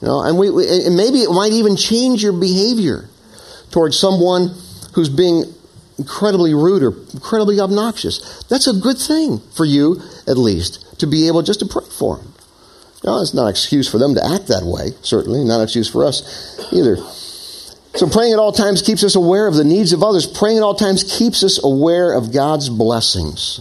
You 0.00 0.08
know, 0.08 0.22
and, 0.22 0.36
we, 0.36 0.50
we, 0.50 0.68
and 0.68 0.96
maybe 0.96 1.18
it 1.18 1.30
might 1.30 1.52
even 1.52 1.76
change 1.76 2.22
your 2.22 2.32
behavior 2.32 3.08
towards 3.70 3.96
someone 3.96 4.54
who's 4.94 5.08
being 5.08 5.44
incredibly 5.96 6.54
rude 6.54 6.82
or 6.82 6.92
incredibly 7.14 7.60
obnoxious. 7.60 8.42
That's 8.44 8.66
a 8.66 8.72
good 8.72 8.98
thing 8.98 9.40
for 9.54 9.64
you, 9.64 10.00
at 10.26 10.36
least, 10.36 10.98
to 10.98 11.06
be 11.06 11.28
able 11.28 11.42
just 11.42 11.60
to 11.60 11.66
pray 11.66 11.84
for 11.88 12.16
them. 12.16 12.34
You 13.04 13.20
it's 13.20 13.34
not 13.34 13.44
an 13.44 13.50
excuse 13.50 13.90
for 13.90 13.98
them 13.98 14.14
to 14.14 14.24
act 14.24 14.46
that 14.46 14.62
way, 14.62 14.90
certainly, 15.02 15.44
not 15.44 15.56
an 15.56 15.64
excuse 15.64 15.90
for 15.90 16.04
us 16.04 16.72
either. 16.72 16.96
So 17.94 18.08
praying 18.08 18.32
at 18.32 18.38
all 18.38 18.52
times 18.52 18.82
keeps 18.82 19.04
us 19.04 19.16
aware 19.16 19.46
of 19.46 19.54
the 19.54 19.64
needs 19.64 19.92
of 19.92 20.02
others. 20.02 20.26
Praying 20.26 20.58
at 20.58 20.62
all 20.62 20.74
times 20.74 21.04
keeps 21.04 21.44
us 21.44 21.62
aware 21.62 22.14
of 22.14 22.32
God's 22.32 22.68
blessings. 22.70 23.60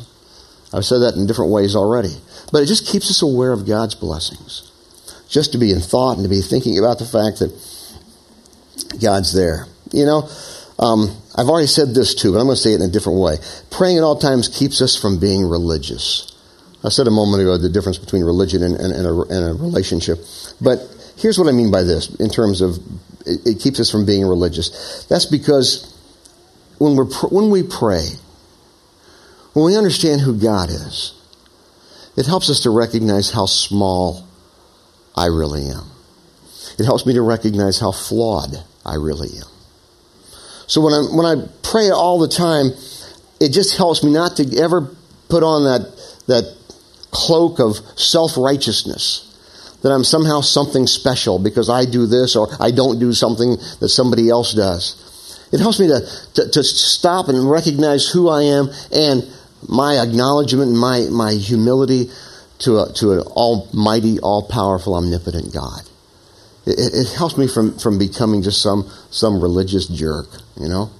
I've 0.73 0.85
said 0.85 0.99
that 0.99 1.15
in 1.15 1.27
different 1.27 1.51
ways 1.51 1.75
already. 1.75 2.15
But 2.51 2.63
it 2.63 2.67
just 2.67 2.87
keeps 2.87 3.09
us 3.09 3.21
aware 3.21 3.51
of 3.51 3.67
God's 3.67 3.95
blessings 3.95 4.71
just 5.29 5.53
to 5.53 5.57
be 5.57 5.71
in 5.71 5.79
thought 5.79 6.17
and 6.17 6.23
to 6.23 6.29
be 6.29 6.41
thinking 6.41 6.77
about 6.77 6.99
the 6.99 7.05
fact 7.05 7.39
that 7.39 7.51
God's 9.01 9.33
there. 9.33 9.65
You 9.91 10.05
know, 10.05 10.29
um, 10.79 11.15
I've 11.35 11.47
already 11.47 11.67
said 11.67 11.89
this 11.89 12.15
too, 12.15 12.33
but 12.33 12.39
I'm 12.39 12.45
going 12.45 12.55
to 12.55 12.61
say 12.61 12.73
it 12.73 12.81
in 12.81 12.89
a 12.89 12.91
different 12.91 13.19
way. 13.19 13.37
Praying 13.69 13.97
at 13.97 14.03
all 14.03 14.17
times 14.17 14.47
keeps 14.47 14.81
us 14.81 14.99
from 14.99 15.19
being 15.19 15.47
religious. 15.47 16.27
I 16.83 16.89
said 16.89 17.07
a 17.07 17.11
moment 17.11 17.41
ago 17.41 17.57
the 17.57 17.69
difference 17.69 17.97
between 17.97 18.23
religion 18.23 18.63
and, 18.63 18.75
and, 18.75 18.93
and, 18.93 19.05
a, 19.05 19.21
and 19.21 19.49
a, 19.51 19.53
relationship. 19.53 20.19
But 20.59 20.79
here's 21.17 21.37
what 21.37 21.47
I 21.47 21.51
mean 21.51 21.71
by 21.71 21.83
this 21.83 22.13
in 22.15 22.29
terms 22.29 22.61
of 22.61 22.79
it, 23.25 23.45
it 23.45 23.59
keeps 23.59 23.79
us 23.79 23.91
from 23.91 24.05
being 24.05 24.25
religious. 24.25 25.05
That's 25.09 25.25
because 25.25 25.87
when, 26.77 26.95
we're, 26.95 27.11
when 27.29 27.49
we 27.49 27.63
pray, 27.63 28.07
when 29.53 29.65
we 29.65 29.77
understand 29.77 30.21
who 30.21 30.37
God 30.37 30.69
is, 30.69 31.13
it 32.17 32.25
helps 32.25 32.49
us 32.49 32.61
to 32.61 32.69
recognize 32.69 33.31
how 33.31 33.45
small 33.45 34.27
I 35.15 35.27
really 35.27 35.65
am. 35.67 35.91
It 36.79 36.85
helps 36.85 37.05
me 37.05 37.13
to 37.13 37.21
recognize 37.21 37.79
how 37.79 37.91
flawed 37.91 38.55
I 38.85 38.95
really 38.95 39.29
am. 39.37 39.47
So 40.67 40.81
when 40.81 40.93
I, 40.93 41.01
when 41.11 41.25
I 41.25 41.47
pray 41.63 41.89
all 41.89 42.19
the 42.19 42.27
time, 42.27 42.71
it 43.39 43.49
just 43.49 43.77
helps 43.77 44.03
me 44.03 44.11
not 44.11 44.37
to 44.37 44.57
ever 44.57 44.95
put 45.29 45.43
on 45.43 45.63
that, 45.63 45.81
that 46.27 46.57
cloak 47.11 47.59
of 47.59 47.77
self 47.99 48.37
righteousness. 48.37 49.27
That 49.81 49.91
I'm 49.91 50.03
somehow 50.03 50.41
something 50.41 50.85
special 50.85 51.39
because 51.39 51.69
I 51.69 51.85
do 51.85 52.05
this 52.05 52.35
or 52.35 52.47
I 52.59 52.71
don't 52.71 52.99
do 52.99 53.13
something 53.13 53.57
that 53.79 53.89
somebody 53.89 54.29
else 54.29 54.53
does. 54.53 55.49
It 55.51 55.59
helps 55.59 55.79
me 55.79 55.87
to, 55.87 56.01
to, 56.35 56.49
to 56.49 56.63
stop 56.63 57.27
and 57.27 57.49
recognize 57.49 58.07
who 58.07 58.29
I 58.29 58.43
am 58.43 58.69
and 58.91 59.23
my 59.67 59.97
acknowledgement 59.97 60.69
and 60.69 60.79
my, 60.79 61.07
my 61.11 61.33
humility 61.33 62.09
to, 62.59 62.79
a, 62.79 62.93
to 62.93 63.13
an 63.13 63.19
almighty, 63.19 64.19
all 64.19 64.47
powerful, 64.47 64.95
omnipotent 64.95 65.53
God. 65.53 65.81
It, 66.65 66.77
it, 66.77 67.17
helps 67.17 67.37
me 67.37 67.47
from, 67.47 67.77
from 67.79 67.97
becoming 67.97 68.43
just 68.43 68.61
some, 68.61 68.89
some 69.09 69.41
religious 69.41 69.87
jerk, 69.87 70.27
you 70.59 70.69
know? 70.69 70.91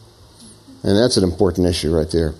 And 0.84 0.98
that's 0.98 1.17
an 1.17 1.24
important 1.24 1.67
issue 1.67 1.96
right 1.96 2.10
there. 2.10 2.34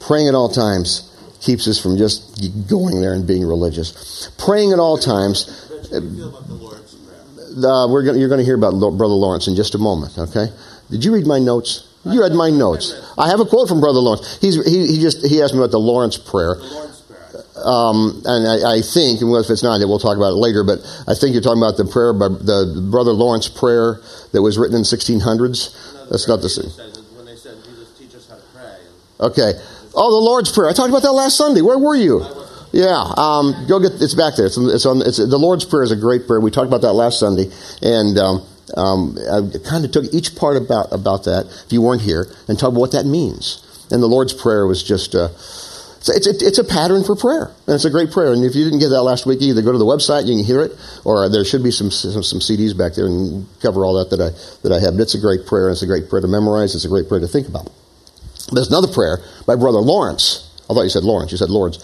Praying 0.00 0.28
at 0.28 0.34
all 0.34 0.48
times 0.48 1.03
keeps 1.44 1.68
us 1.68 1.80
from 1.80 1.96
just 1.96 2.68
going 2.68 3.00
there 3.00 3.14
and 3.14 3.26
being 3.26 3.44
religious. 3.44 4.30
Praying 4.38 4.72
at 4.72 4.78
all 4.78 4.96
times. 4.98 5.70
Uh, 5.92 7.86
we're 7.88 8.02
gonna, 8.04 8.18
you're 8.18 8.28
going 8.28 8.40
to 8.40 8.44
hear 8.44 8.56
about 8.56 8.72
Brother 8.78 9.14
Lawrence 9.14 9.46
in 9.46 9.54
just 9.54 9.74
a 9.74 9.78
moment, 9.78 10.18
okay? 10.18 10.46
Did 10.90 11.04
you 11.04 11.14
read 11.14 11.26
my 11.26 11.38
notes? 11.38 11.88
You 12.04 12.20
read 12.20 12.32
my 12.32 12.50
notes. 12.50 12.92
I 13.16 13.30
have 13.30 13.40
a 13.40 13.46
quote 13.46 13.68
from 13.68 13.80
Brother 13.80 14.00
Lawrence. 14.00 14.38
He's, 14.40 14.62
he, 14.66 14.86
he 14.86 15.00
just 15.00 15.24
he 15.24 15.40
asked 15.40 15.54
me 15.54 15.60
about 15.60 15.70
the 15.70 15.80
Lawrence 15.80 16.18
prayer. 16.18 16.56
Um, 17.56 18.20
and 18.26 18.44
I, 18.44 18.76
I, 18.76 18.80
think, 18.82 19.22
and 19.22 19.32
if 19.36 19.48
it's 19.48 19.62
not, 19.62 19.80
we'll 19.88 19.98
talk 19.98 20.18
about 20.18 20.36
it 20.36 20.40
later. 20.42 20.64
But 20.64 20.80
I 21.08 21.14
think 21.14 21.32
you're 21.32 21.40
talking 21.40 21.62
about 21.62 21.78
the 21.78 21.86
prayer 21.86 22.12
by 22.12 22.28
the 22.28 22.86
Brother 22.90 23.12
Lawrence 23.12 23.48
prayer 23.48 24.02
that 24.32 24.42
was 24.42 24.58
written 24.58 24.76
in 24.76 24.82
1600s. 24.82 26.10
That's 26.10 26.28
not 26.28 26.42
the 26.42 26.50
same. 26.50 26.68
When 27.16 27.24
they 27.24 27.36
said, 27.36 27.56
"Jesus, 27.64 27.88
teach 27.96 28.14
us 28.14 28.28
how 28.28 28.36
to 28.36 28.42
pray." 28.52 28.76
Okay. 29.20 29.52
Oh, 29.96 30.10
the 30.10 30.24
Lord's 30.24 30.50
prayer. 30.50 30.68
I 30.68 30.72
talked 30.72 30.88
about 30.88 31.02
that 31.02 31.12
last 31.12 31.36
Sunday. 31.36 31.62
Where 31.62 31.78
were 31.78 31.94
you? 31.94 32.26
Yeah, 32.72 32.98
um, 33.16 33.66
go 33.68 33.78
get 33.78 34.02
it's 34.02 34.14
back 34.14 34.34
there. 34.34 34.46
It's, 34.46 34.58
it's 34.58 34.84
on. 34.84 35.00
It's, 35.02 35.18
the 35.18 35.38
Lord's 35.38 35.64
prayer 35.64 35.84
is 35.84 35.92
a 35.92 35.96
great 35.96 36.26
prayer. 36.26 36.40
We 36.40 36.50
talked 36.50 36.66
about 36.66 36.82
that 36.82 36.92
last 36.92 37.20
Sunday, 37.20 37.46
and 37.82 38.18
um, 38.18 38.42
um, 38.76 39.16
I 39.30 39.46
kind 39.62 39.84
of 39.84 39.92
took 39.92 40.12
each 40.12 40.34
part 40.34 40.56
about 40.56 40.90
about 40.90 41.24
that. 41.24 41.46
If 41.66 41.72
you 41.72 41.82
weren't 41.82 42.02
here, 42.02 42.26
and 42.48 42.58
talked 42.58 42.72
about 42.72 42.80
what 42.80 42.92
that 42.92 43.06
means. 43.06 43.62
And 43.92 44.02
the 44.02 44.08
Lord's 44.08 44.34
prayer 44.34 44.66
was 44.66 44.82
just. 44.82 45.14
Uh, 45.14 45.28
it's, 46.06 46.26
it's, 46.26 46.42
it's, 46.42 46.58
a 46.58 46.64
pattern 46.64 47.02
for 47.02 47.16
prayer, 47.16 47.46
and 47.66 47.74
it's 47.74 47.86
a 47.86 47.90
great 47.90 48.10
prayer. 48.10 48.34
And 48.34 48.44
if 48.44 48.54
you 48.54 48.64
didn't 48.64 48.80
get 48.80 48.90
that 48.90 49.00
last 49.00 49.24
week, 49.24 49.40
either 49.40 49.62
go 49.62 49.72
to 49.72 49.78
the 49.78 49.86
website, 49.86 50.26
you 50.26 50.36
can 50.36 50.44
hear 50.44 50.60
it, 50.60 50.72
or 51.02 51.30
there 51.30 51.46
should 51.46 51.62
be 51.62 51.70
some, 51.70 51.90
some, 51.90 52.22
some 52.22 52.40
CDs 52.40 52.76
back 52.76 52.92
there 52.92 53.06
and 53.06 53.46
cover 53.62 53.86
all 53.86 53.94
that 53.94 54.10
that 54.10 54.20
I, 54.20 54.28
that 54.68 54.70
I 54.70 54.84
have. 54.84 54.98
But 54.98 55.04
it's 55.04 55.14
a 55.14 55.18
great 55.18 55.46
prayer, 55.46 55.68
and 55.68 55.72
it's 55.72 55.80
a 55.82 55.86
great 55.86 56.10
prayer 56.10 56.20
to 56.20 56.28
memorize. 56.28 56.74
It's 56.74 56.84
a 56.84 56.90
great 56.92 57.08
prayer 57.08 57.20
to 57.20 57.26
think 57.26 57.48
about. 57.48 57.72
There's 58.52 58.68
another 58.68 58.92
prayer 58.92 59.18
by 59.46 59.56
Brother 59.56 59.78
Lawrence. 59.78 60.50
I 60.68 60.74
thought 60.74 60.82
you 60.82 60.90
said 60.90 61.04
Lawrence. 61.04 61.32
You 61.32 61.38
said 61.38 61.50
Lord's. 61.50 61.78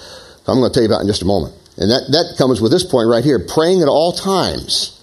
I'm 0.46 0.58
going 0.58 0.70
to 0.70 0.74
tell 0.74 0.82
you 0.82 0.88
about 0.88 1.02
in 1.02 1.06
just 1.06 1.22
a 1.22 1.26
moment. 1.26 1.54
And 1.76 1.90
that, 1.90 2.08
that 2.10 2.34
comes 2.36 2.60
with 2.60 2.72
this 2.72 2.84
point 2.84 3.08
right 3.08 3.24
here 3.24 3.38
praying 3.38 3.82
at 3.82 3.88
all 3.88 4.12
times. 4.12 4.96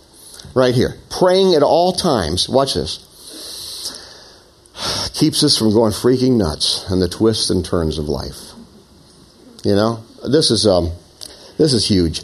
Right 0.53 0.75
here. 0.75 0.95
Praying 1.09 1.55
at 1.55 1.63
all 1.63 1.93
times. 1.93 2.49
Watch 2.49 2.73
this. 2.75 3.03
Keeps 5.13 5.43
us 5.43 5.57
from 5.57 5.71
going 5.71 5.91
freaking 5.91 6.37
nuts 6.37 6.85
and 6.89 7.01
the 7.01 7.09
twists 7.09 7.49
and 7.49 7.65
turns 7.65 7.97
of 7.97 8.07
life. 8.07 8.51
You 9.63 9.75
know, 9.75 10.03
this 10.27 10.51
is 10.51 10.67
um, 10.67 10.91
this 11.57 11.73
is 11.73 11.87
huge. 11.87 12.21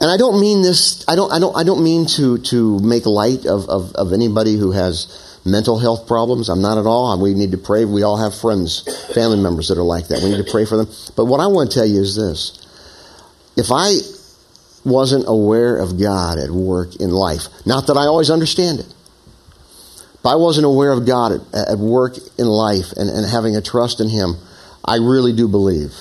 And 0.00 0.10
I 0.10 0.16
don't 0.16 0.40
mean 0.40 0.62
this. 0.62 1.04
I 1.08 1.16
don't. 1.16 1.32
I 1.32 1.38
don't. 1.38 1.56
I 1.56 1.64
don't 1.64 1.82
mean 1.82 2.06
to 2.16 2.38
to 2.38 2.78
make 2.80 3.06
light 3.06 3.46
of, 3.46 3.68
of, 3.68 3.94
of 3.94 4.12
anybody 4.12 4.56
who 4.56 4.72
has 4.72 5.31
mental 5.44 5.78
health 5.78 6.06
problems. 6.06 6.48
I'm 6.48 6.62
not 6.62 6.78
at 6.78 6.86
all. 6.86 7.20
We 7.20 7.34
need 7.34 7.52
to 7.52 7.58
pray. 7.58 7.84
We 7.84 8.02
all 8.02 8.16
have 8.16 8.34
friends, 8.34 8.82
family 9.14 9.40
members 9.40 9.68
that 9.68 9.78
are 9.78 9.82
like 9.82 10.08
that. 10.08 10.22
We 10.22 10.30
need 10.30 10.44
to 10.44 10.50
pray 10.50 10.64
for 10.64 10.76
them. 10.76 10.86
But 11.16 11.26
what 11.26 11.40
I 11.40 11.46
want 11.46 11.70
to 11.70 11.78
tell 11.78 11.86
you 11.86 12.00
is 12.00 12.16
this: 12.16 12.58
if 13.56 13.70
I 13.70 13.96
wasn't 14.84 15.24
aware 15.28 15.76
of 15.76 15.98
God 15.98 16.38
at 16.38 16.50
work 16.50 16.96
in 16.96 17.10
life, 17.10 17.48
not 17.66 17.86
that 17.86 17.96
I 17.96 18.06
always 18.06 18.30
understand 18.30 18.80
it, 18.80 18.94
but 20.22 20.30
I 20.30 20.36
wasn't 20.36 20.66
aware 20.66 20.92
of 20.92 21.06
God 21.06 21.32
at, 21.32 21.68
at 21.68 21.78
work 21.78 22.16
in 22.38 22.46
life 22.46 22.92
and, 22.96 23.08
and 23.08 23.26
having 23.26 23.56
a 23.56 23.62
trust 23.62 24.00
in 24.00 24.08
Him, 24.08 24.36
I 24.84 24.96
really 24.96 25.32
do 25.32 25.48
believe 25.48 25.92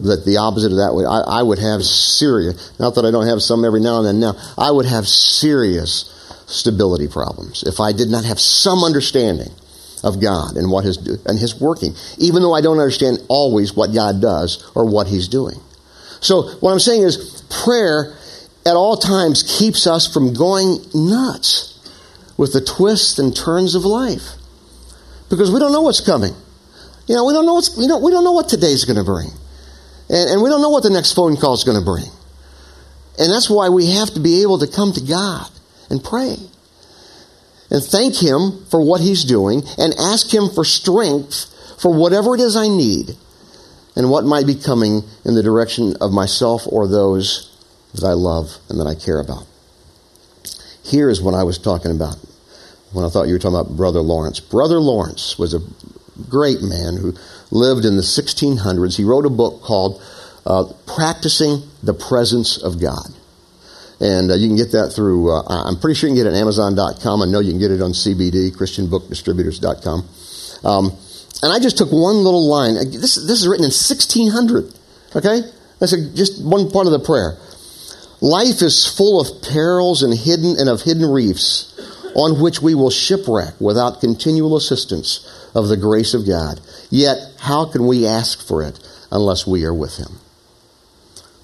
that 0.00 0.24
the 0.24 0.38
opposite 0.38 0.72
of 0.72 0.78
that 0.78 0.94
way, 0.94 1.04
I, 1.04 1.40
I 1.40 1.42
would 1.42 1.58
have 1.58 1.84
serious, 1.84 2.78
not 2.80 2.96
that 2.96 3.04
I 3.04 3.12
don't 3.12 3.28
have 3.28 3.40
some 3.40 3.64
every 3.64 3.80
now 3.80 3.98
and 3.98 4.06
then 4.06 4.20
now, 4.20 4.34
I 4.58 4.70
would 4.70 4.86
have 4.86 5.06
serious 5.06 6.10
stability 6.46 7.08
problems 7.08 7.62
if 7.64 7.80
I 7.80 7.92
did 7.92 8.08
not 8.08 8.24
have 8.24 8.38
some 8.38 8.84
understanding 8.84 9.50
of 10.02 10.20
God 10.20 10.56
and 10.56 10.70
what 10.70 10.84
his 10.84 10.98
and 11.24 11.38
his 11.38 11.58
working, 11.58 11.94
even 12.18 12.42
though 12.42 12.52
I 12.52 12.60
don't 12.60 12.78
understand 12.78 13.18
always 13.28 13.74
what 13.74 13.94
God 13.94 14.20
does 14.20 14.70
or 14.74 14.84
what 14.84 15.06
he's 15.06 15.28
doing. 15.28 15.56
So 16.20 16.42
what 16.60 16.72
I'm 16.72 16.78
saying 16.78 17.02
is 17.02 17.42
prayer 17.64 18.14
at 18.66 18.76
all 18.76 18.96
times 18.96 19.58
keeps 19.58 19.86
us 19.86 20.12
from 20.12 20.34
going 20.34 20.76
nuts 20.94 21.72
with 22.36 22.52
the 22.52 22.60
twists 22.60 23.18
and 23.18 23.34
turns 23.34 23.74
of 23.74 23.84
life. 23.84 24.36
Because 25.30 25.50
we 25.50 25.58
don't 25.58 25.72
know 25.72 25.82
what's 25.82 26.00
coming. 26.00 26.34
You 27.06 27.14
know, 27.14 27.24
we 27.24 27.32
don't 27.32 27.46
know 27.46 27.54
what's 27.54 27.76
you 27.76 27.88
know, 27.88 27.98
we 27.98 28.10
don't 28.10 28.24
know 28.24 28.32
what 28.32 28.48
today's 28.48 28.84
going 28.84 28.98
to 28.98 29.04
bring. 29.04 29.30
And, 30.08 30.30
and 30.30 30.42
we 30.42 30.50
don't 30.50 30.60
know 30.60 30.70
what 30.70 30.82
the 30.82 30.90
next 30.90 31.12
phone 31.12 31.36
call 31.36 31.54
is 31.54 31.64
going 31.64 31.78
to 31.78 31.84
bring. 31.84 32.06
And 33.18 33.32
that's 33.32 33.48
why 33.48 33.68
we 33.68 33.92
have 33.92 34.10
to 34.10 34.20
be 34.20 34.42
able 34.42 34.58
to 34.58 34.66
come 34.66 34.92
to 34.92 35.00
God 35.00 35.50
and 35.90 36.02
pray 36.02 36.36
and 37.70 37.82
thank 37.82 38.16
Him 38.16 38.64
for 38.70 38.80
what 38.80 39.00
He's 39.00 39.24
doing 39.24 39.62
and 39.78 39.94
ask 39.98 40.32
Him 40.32 40.48
for 40.48 40.64
strength 40.64 41.50
for 41.80 41.92
whatever 41.92 42.34
it 42.34 42.40
is 42.40 42.56
I 42.56 42.68
need 42.68 43.16
and 43.96 44.10
what 44.10 44.24
might 44.24 44.46
be 44.46 44.54
coming 44.54 45.02
in 45.24 45.34
the 45.34 45.42
direction 45.42 45.96
of 46.00 46.12
myself 46.12 46.66
or 46.66 46.86
those 46.86 47.50
that 47.94 48.04
I 48.04 48.12
love 48.12 48.58
and 48.68 48.80
that 48.80 48.86
I 48.86 48.94
care 48.94 49.20
about. 49.20 49.46
Here 50.82 51.08
is 51.08 51.22
what 51.22 51.34
I 51.34 51.44
was 51.44 51.58
talking 51.58 51.90
about 51.90 52.16
when 52.92 53.04
I 53.04 53.08
thought 53.08 53.26
you 53.26 53.34
were 53.34 53.38
talking 53.38 53.58
about 53.58 53.76
Brother 53.76 54.00
Lawrence. 54.00 54.40
Brother 54.40 54.78
Lawrence 54.78 55.38
was 55.38 55.54
a 55.54 55.60
great 56.28 56.62
man 56.62 56.96
who 56.96 57.14
lived 57.50 57.84
in 57.84 57.96
the 57.96 58.02
1600s. 58.02 58.96
He 58.96 59.04
wrote 59.04 59.26
a 59.26 59.30
book 59.30 59.62
called 59.62 60.02
uh, 60.46 60.64
Practicing 60.86 61.62
the 61.82 61.94
Presence 61.94 62.56
of 62.56 62.80
God. 62.80 63.13
And 64.04 64.30
uh, 64.30 64.34
you 64.34 64.48
can 64.48 64.56
get 64.56 64.72
that 64.72 64.92
through, 64.92 65.32
uh, 65.32 65.42
I'm 65.48 65.80
pretty 65.80 65.98
sure 65.98 66.10
you 66.10 66.14
can 66.14 66.24
get 66.24 66.28
it 66.28 66.36
on 66.36 66.42
Amazon.com. 66.42 67.22
I 67.22 67.24
know 67.24 67.40
you 67.40 67.52
can 67.52 67.60
get 67.60 67.70
it 67.70 67.80
on 67.80 67.92
CBD, 67.92 68.52
ChristianBookDistributors.com. 68.52 70.08
Um, 70.62 70.92
and 71.42 71.50
I 71.50 71.58
just 71.58 71.78
took 71.78 71.90
one 71.90 72.16
little 72.16 72.46
line. 72.46 72.74
This, 72.74 73.16
this 73.16 73.40
is 73.40 73.48
written 73.48 73.64
in 73.64 73.72
1600. 73.72 74.74
Okay? 75.16 75.40
That's 75.80 75.94
a, 75.94 76.14
just 76.14 76.44
one 76.44 76.70
part 76.70 76.84
of 76.84 76.92
the 76.92 76.98
prayer. 76.98 77.38
Life 78.20 78.60
is 78.60 78.84
full 78.84 79.22
of 79.22 79.40
perils 79.40 80.02
and 80.02 80.12
hidden 80.12 80.56
and 80.58 80.68
of 80.68 80.82
hidden 80.82 81.08
reefs 81.10 81.72
on 82.14 82.42
which 82.42 82.60
we 82.60 82.74
will 82.74 82.90
shipwreck 82.90 83.58
without 83.58 84.00
continual 84.00 84.56
assistance 84.56 85.24
of 85.54 85.68
the 85.68 85.78
grace 85.78 86.12
of 86.12 86.26
God. 86.26 86.60
Yet, 86.90 87.16
how 87.40 87.64
can 87.72 87.86
we 87.86 88.06
ask 88.06 88.46
for 88.46 88.62
it 88.62 88.78
unless 89.10 89.46
we 89.46 89.64
are 89.64 89.74
with 89.74 89.96
Him? 89.96 90.20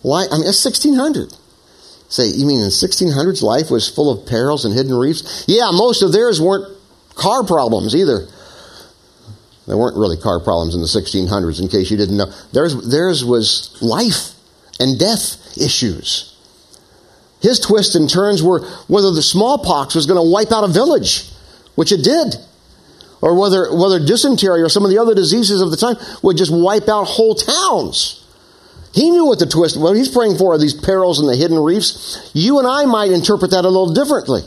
Why? 0.03 0.27
I 0.31 0.37
mean, 0.37 0.46
it's 0.46 0.62
1600. 0.62 1.39
Say, 2.11 2.27
you 2.27 2.44
mean 2.44 2.61
in 2.61 2.68
1600s 2.68 3.40
life 3.40 3.70
was 3.70 3.88
full 3.88 4.11
of 4.11 4.27
perils 4.27 4.64
and 4.64 4.75
hidden 4.75 4.94
reefs? 4.94 5.44
Yeah, 5.46 5.70
most 5.73 6.03
of 6.03 6.12
theirs 6.12 6.40
weren't 6.40 6.77
car 7.14 7.44
problems 7.44 7.94
either. 7.94 8.27
There 9.68 9.77
weren't 9.77 9.96
really 9.96 10.16
car 10.16 10.40
problems 10.40 10.75
in 10.75 10.81
the 10.81 10.88
1600s, 10.88 11.61
in 11.61 11.68
case 11.68 11.88
you 11.88 11.96
didn't 11.96 12.16
know. 12.16 12.27
Theirs, 12.53 12.90
theirs 12.90 13.25
was 13.25 13.81
life 13.81 14.35
and 14.81 14.99
death 14.99 15.57
issues. 15.57 16.37
His 17.40 17.61
twists 17.61 17.94
and 17.94 18.11
turns 18.11 18.42
were 18.42 18.66
whether 18.88 19.12
the 19.12 19.23
smallpox 19.23 19.94
was 19.94 20.07
going 20.07 20.20
to 20.20 20.29
wipe 20.29 20.51
out 20.51 20.64
a 20.64 20.68
village, 20.68 21.31
which 21.77 21.92
it 21.92 22.03
did, 22.03 22.35
or 23.23 23.38
whether, 23.38 23.73
whether 23.73 24.05
dysentery 24.05 24.62
or 24.62 24.68
some 24.68 24.85
of 24.85 24.90
the 24.90 24.99
other 24.99 25.14
diseases 25.14 25.61
of 25.61 25.70
the 25.70 25.77
time 25.77 25.94
would 26.23 26.37
just 26.37 26.53
wipe 26.53 26.88
out 26.88 27.05
whole 27.05 27.37
towns. 27.37 28.19
He 28.92 29.11
knew 29.11 29.26
what 29.26 29.38
the 29.38 29.46
twist, 29.46 29.79
what 29.79 29.96
he's 29.96 30.09
praying 30.09 30.37
for 30.37 30.55
are 30.55 30.59
these 30.59 30.74
perils 30.74 31.20
and 31.20 31.29
the 31.29 31.37
hidden 31.37 31.59
reefs. 31.59 32.31
You 32.35 32.59
and 32.59 32.66
I 32.66 32.87
might 32.87 33.12
interpret 33.12 33.53
that 33.53 33.64
a 33.64 33.68
little 33.68 33.94
differently 33.94 34.42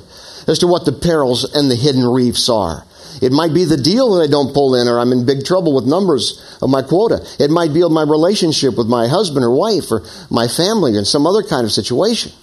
as 0.48 0.60
to 0.60 0.68
what 0.68 0.86
the 0.86 0.92
perils 0.92 1.56
and 1.56 1.72
the 1.72 1.76
hidden 1.76 2.06
reefs 2.06 2.50
are. 2.50 2.86
It 3.22 3.32
might 3.32 3.54
be 3.54 3.64
the 3.64 3.78
deal 3.78 4.16
that 4.16 4.24
I 4.24 4.28
don't 4.28 4.54
pull 4.54 4.76
in 4.76 4.88
or 4.88 5.00
I'm 5.00 5.14
in 5.14 5.26
big 5.26 5.46
trouble 5.46 5.74
with 5.74 5.86
numbers 5.86 6.58
of 6.62 6.70
my 6.70 6.82
quota. 6.82 7.26
It 7.40 7.50
might 7.50 7.74
be 7.74 7.88
my 7.88 8.02
relationship 8.02 8.78
with 8.78 8.88
my 8.88 9.08
husband 9.08 9.46
or 9.46 9.56
wife 9.56 9.92
or 9.92 10.04
my 10.30 10.48
family 10.50 10.98
in 10.98 11.06
some 11.06 11.26
other 11.26 11.44
kind 11.44 11.64
of 11.64 11.72
situation. 11.72 12.34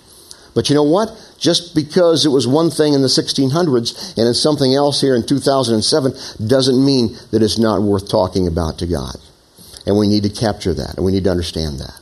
But 0.54 0.70
you 0.70 0.74
know 0.74 0.84
what? 0.84 1.10
Just 1.38 1.74
because 1.74 2.24
it 2.24 2.30
was 2.30 2.46
one 2.46 2.70
thing 2.70 2.94
in 2.94 3.02
the 3.02 3.08
1600s 3.08 4.16
and 4.16 4.28
it's 4.28 4.40
something 4.40 4.74
else 4.74 5.00
here 5.00 5.14
in 5.14 5.26
2007 5.26 6.12
doesn't 6.46 6.84
mean 6.84 7.16
that 7.30 7.42
it's 7.42 7.58
not 7.58 7.82
worth 7.82 8.08
talking 8.08 8.46
about 8.46 8.78
to 8.78 8.86
God. 8.86 9.16
And 9.90 9.98
we 9.98 10.06
need 10.06 10.22
to 10.22 10.30
capture 10.30 10.72
that, 10.72 10.94
and 10.94 11.04
we 11.04 11.10
need 11.10 11.24
to 11.24 11.32
understand 11.32 11.80
that. 11.80 11.98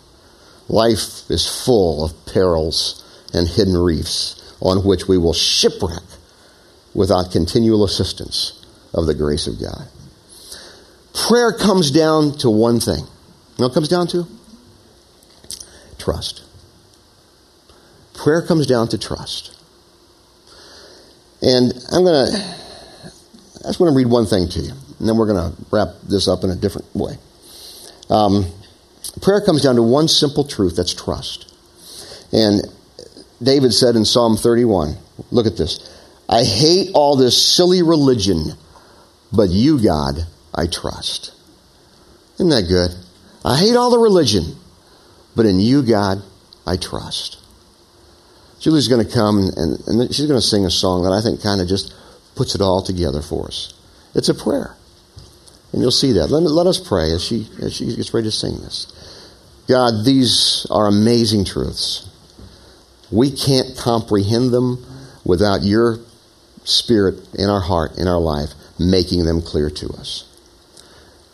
Life 0.68 1.31
is 1.31 1.64
full 1.64 2.05
of 2.05 2.12
perils 2.27 3.03
and 3.33 3.48
hidden 3.48 3.79
reefs 3.79 4.55
on 4.61 4.85
which 4.85 5.09
we 5.09 5.16
will 5.16 5.33
shipwreck 5.33 6.03
without 6.92 7.33
continual 7.33 7.85
assistance 7.85 8.62
of 8.92 9.07
the 9.07 9.14
grace 9.14 9.46
of 9.46 9.59
God. 9.59 9.88
Prayer 11.14 11.51
comes 11.51 11.90
down 11.90 12.37
to 12.40 12.51
one 12.51 12.79
thing. 12.79 13.01
You 13.01 13.61
know 13.61 13.68
it 13.68 13.72
comes 13.72 13.88
down 13.88 14.07
to? 14.09 14.27
Trust. 15.96 16.42
Prayer 18.12 18.42
comes 18.42 18.66
down 18.66 18.88
to 18.88 18.98
trust. 18.98 19.59
And 21.40 21.72
I'm 21.90 22.05
going 22.05 22.33
to, 22.33 22.37
I 22.37 23.68
just 23.68 23.81
want 23.81 23.94
to 23.94 23.96
read 23.96 24.09
one 24.09 24.27
thing 24.27 24.46
to 24.46 24.61
you, 24.61 24.72
and 24.98 25.09
then 25.09 25.16
we're 25.16 25.33
going 25.33 25.55
to 25.55 25.59
wrap 25.72 25.88
this 26.03 26.29
up 26.29 26.44
in 26.44 26.51
a 26.51 26.55
different 26.55 26.94
way. 26.94 27.16
Um, 28.11 28.47
prayer 29.21 29.40
comes 29.40 29.62
down 29.62 29.77
to 29.77 29.83
one 29.83 30.09
simple 30.09 30.44
truth 30.44 30.77
that's 30.77 30.94
trust. 30.94 31.53
And 32.33 32.62
David 33.42 33.73
said 33.73 33.97
in 33.97 34.05
Psalm 34.05 34.37
31, 34.37 34.97
look 35.31 35.47
at 35.47 35.57
this. 35.57 35.94
I 36.29 36.44
hate 36.44 36.90
all 36.94 37.16
this 37.16 37.57
silly 37.57 37.83
religion, 37.83 38.53
but 39.33 39.49
you, 39.49 39.83
God, 39.83 40.27
I 40.55 40.66
trust. 40.66 41.33
Isn't 42.35 42.51
that 42.51 42.68
good? 42.68 42.90
I 43.44 43.57
hate 43.57 43.77
all 43.77 43.90
the 43.90 43.99
religion, 43.99 44.57
but 45.35 45.47
in 45.47 45.59
you, 45.59 45.83
God, 45.83 46.23
I 46.66 46.77
trust. 46.77 47.38
Julie's 48.61 48.88
going 48.88 49.07
to 49.07 49.12
come 49.12 49.38
and, 49.57 49.79
and 49.87 50.14
she's 50.14 50.27
going 50.27 50.40
to 50.40 50.47
sing 50.47 50.66
a 50.66 50.71
song 50.71 51.05
that 51.05 51.12
I 51.12 51.23
think 51.23 51.42
kind 51.42 51.61
of 51.61 51.68
just 51.68 51.94
puts 52.35 52.55
it 52.55 52.61
all 52.61 52.83
together 52.83 53.23
for 53.23 53.47
us. 53.47 53.73
It's 54.14 54.29
a 54.29 54.35
prayer. 54.35 54.77
And 55.73 55.83
you'll 55.83 55.91
see 55.91 56.13
that. 56.13 56.29
Let, 56.31 56.43
let 56.43 56.67
us 56.67 56.81
pray 56.81 57.13
as 57.13 57.23
she, 57.23 57.49
as 57.61 57.75
she 57.75 57.95
gets 57.95 58.15
ready 58.15 58.29
to 58.29 58.33
sing 58.33 58.59
this. 58.61 58.87
God, 59.69 60.05
these 60.05 60.67
are 60.71 60.87
amazing 60.87 61.45
truths. 61.45 62.09
We 63.11 63.31
can't 63.31 63.77
comprehend 63.77 64.53
them 64.53 64.85
without 65.25 65.63
your 65.63 65.99
spirit 66.65 67.17
in 67.35 67.49
our 67.49 67.61
heart, 67.61 67.99
in 67.99 68.09
our 68.09 68.21
life, 68.21 68.51
making 68.79 69.25
them 69.25 69.43
clear 69.43 69.71
to 69.71 69.89
us. 69.91 70.25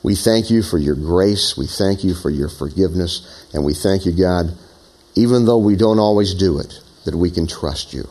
We 0.03 0.15
thank 0.15 0.51
you 0.51 0.63
for 0.63 0.79
your 0.79 0.95
grace. 0.95 1.57
We 1.57 1.67
thank 1.67 2.05
you 2.05 2.15
for 2.15 2.29
your 2.29 2.49
forgiveness. 2.49 3.47
And 3.55 3.65
we 3.65 3.73
thank 3.73 4.05
you, 4.05 4.13
God, 4.13 4.57
even 5.15 5.47
though 5.47 5.59
we 5.59 5.77
don't 5.77 5.99
always 5.99 6.35
do 6.35 6.59
it, 6.59 6.81
that 7.05 7.15
we 7.15 7.31
can 7.31 7.47
trust 7.47 7.95
you. 7.95 8.05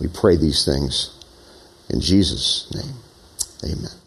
We 0.00 0.08
pray 0.08 0.36
these 0.36 0.64
things 0.64 1.10
in 1.88 2.00
Jesus' 2.00 2.72
name. 2.72 2.94
Amen. 3.64 3.98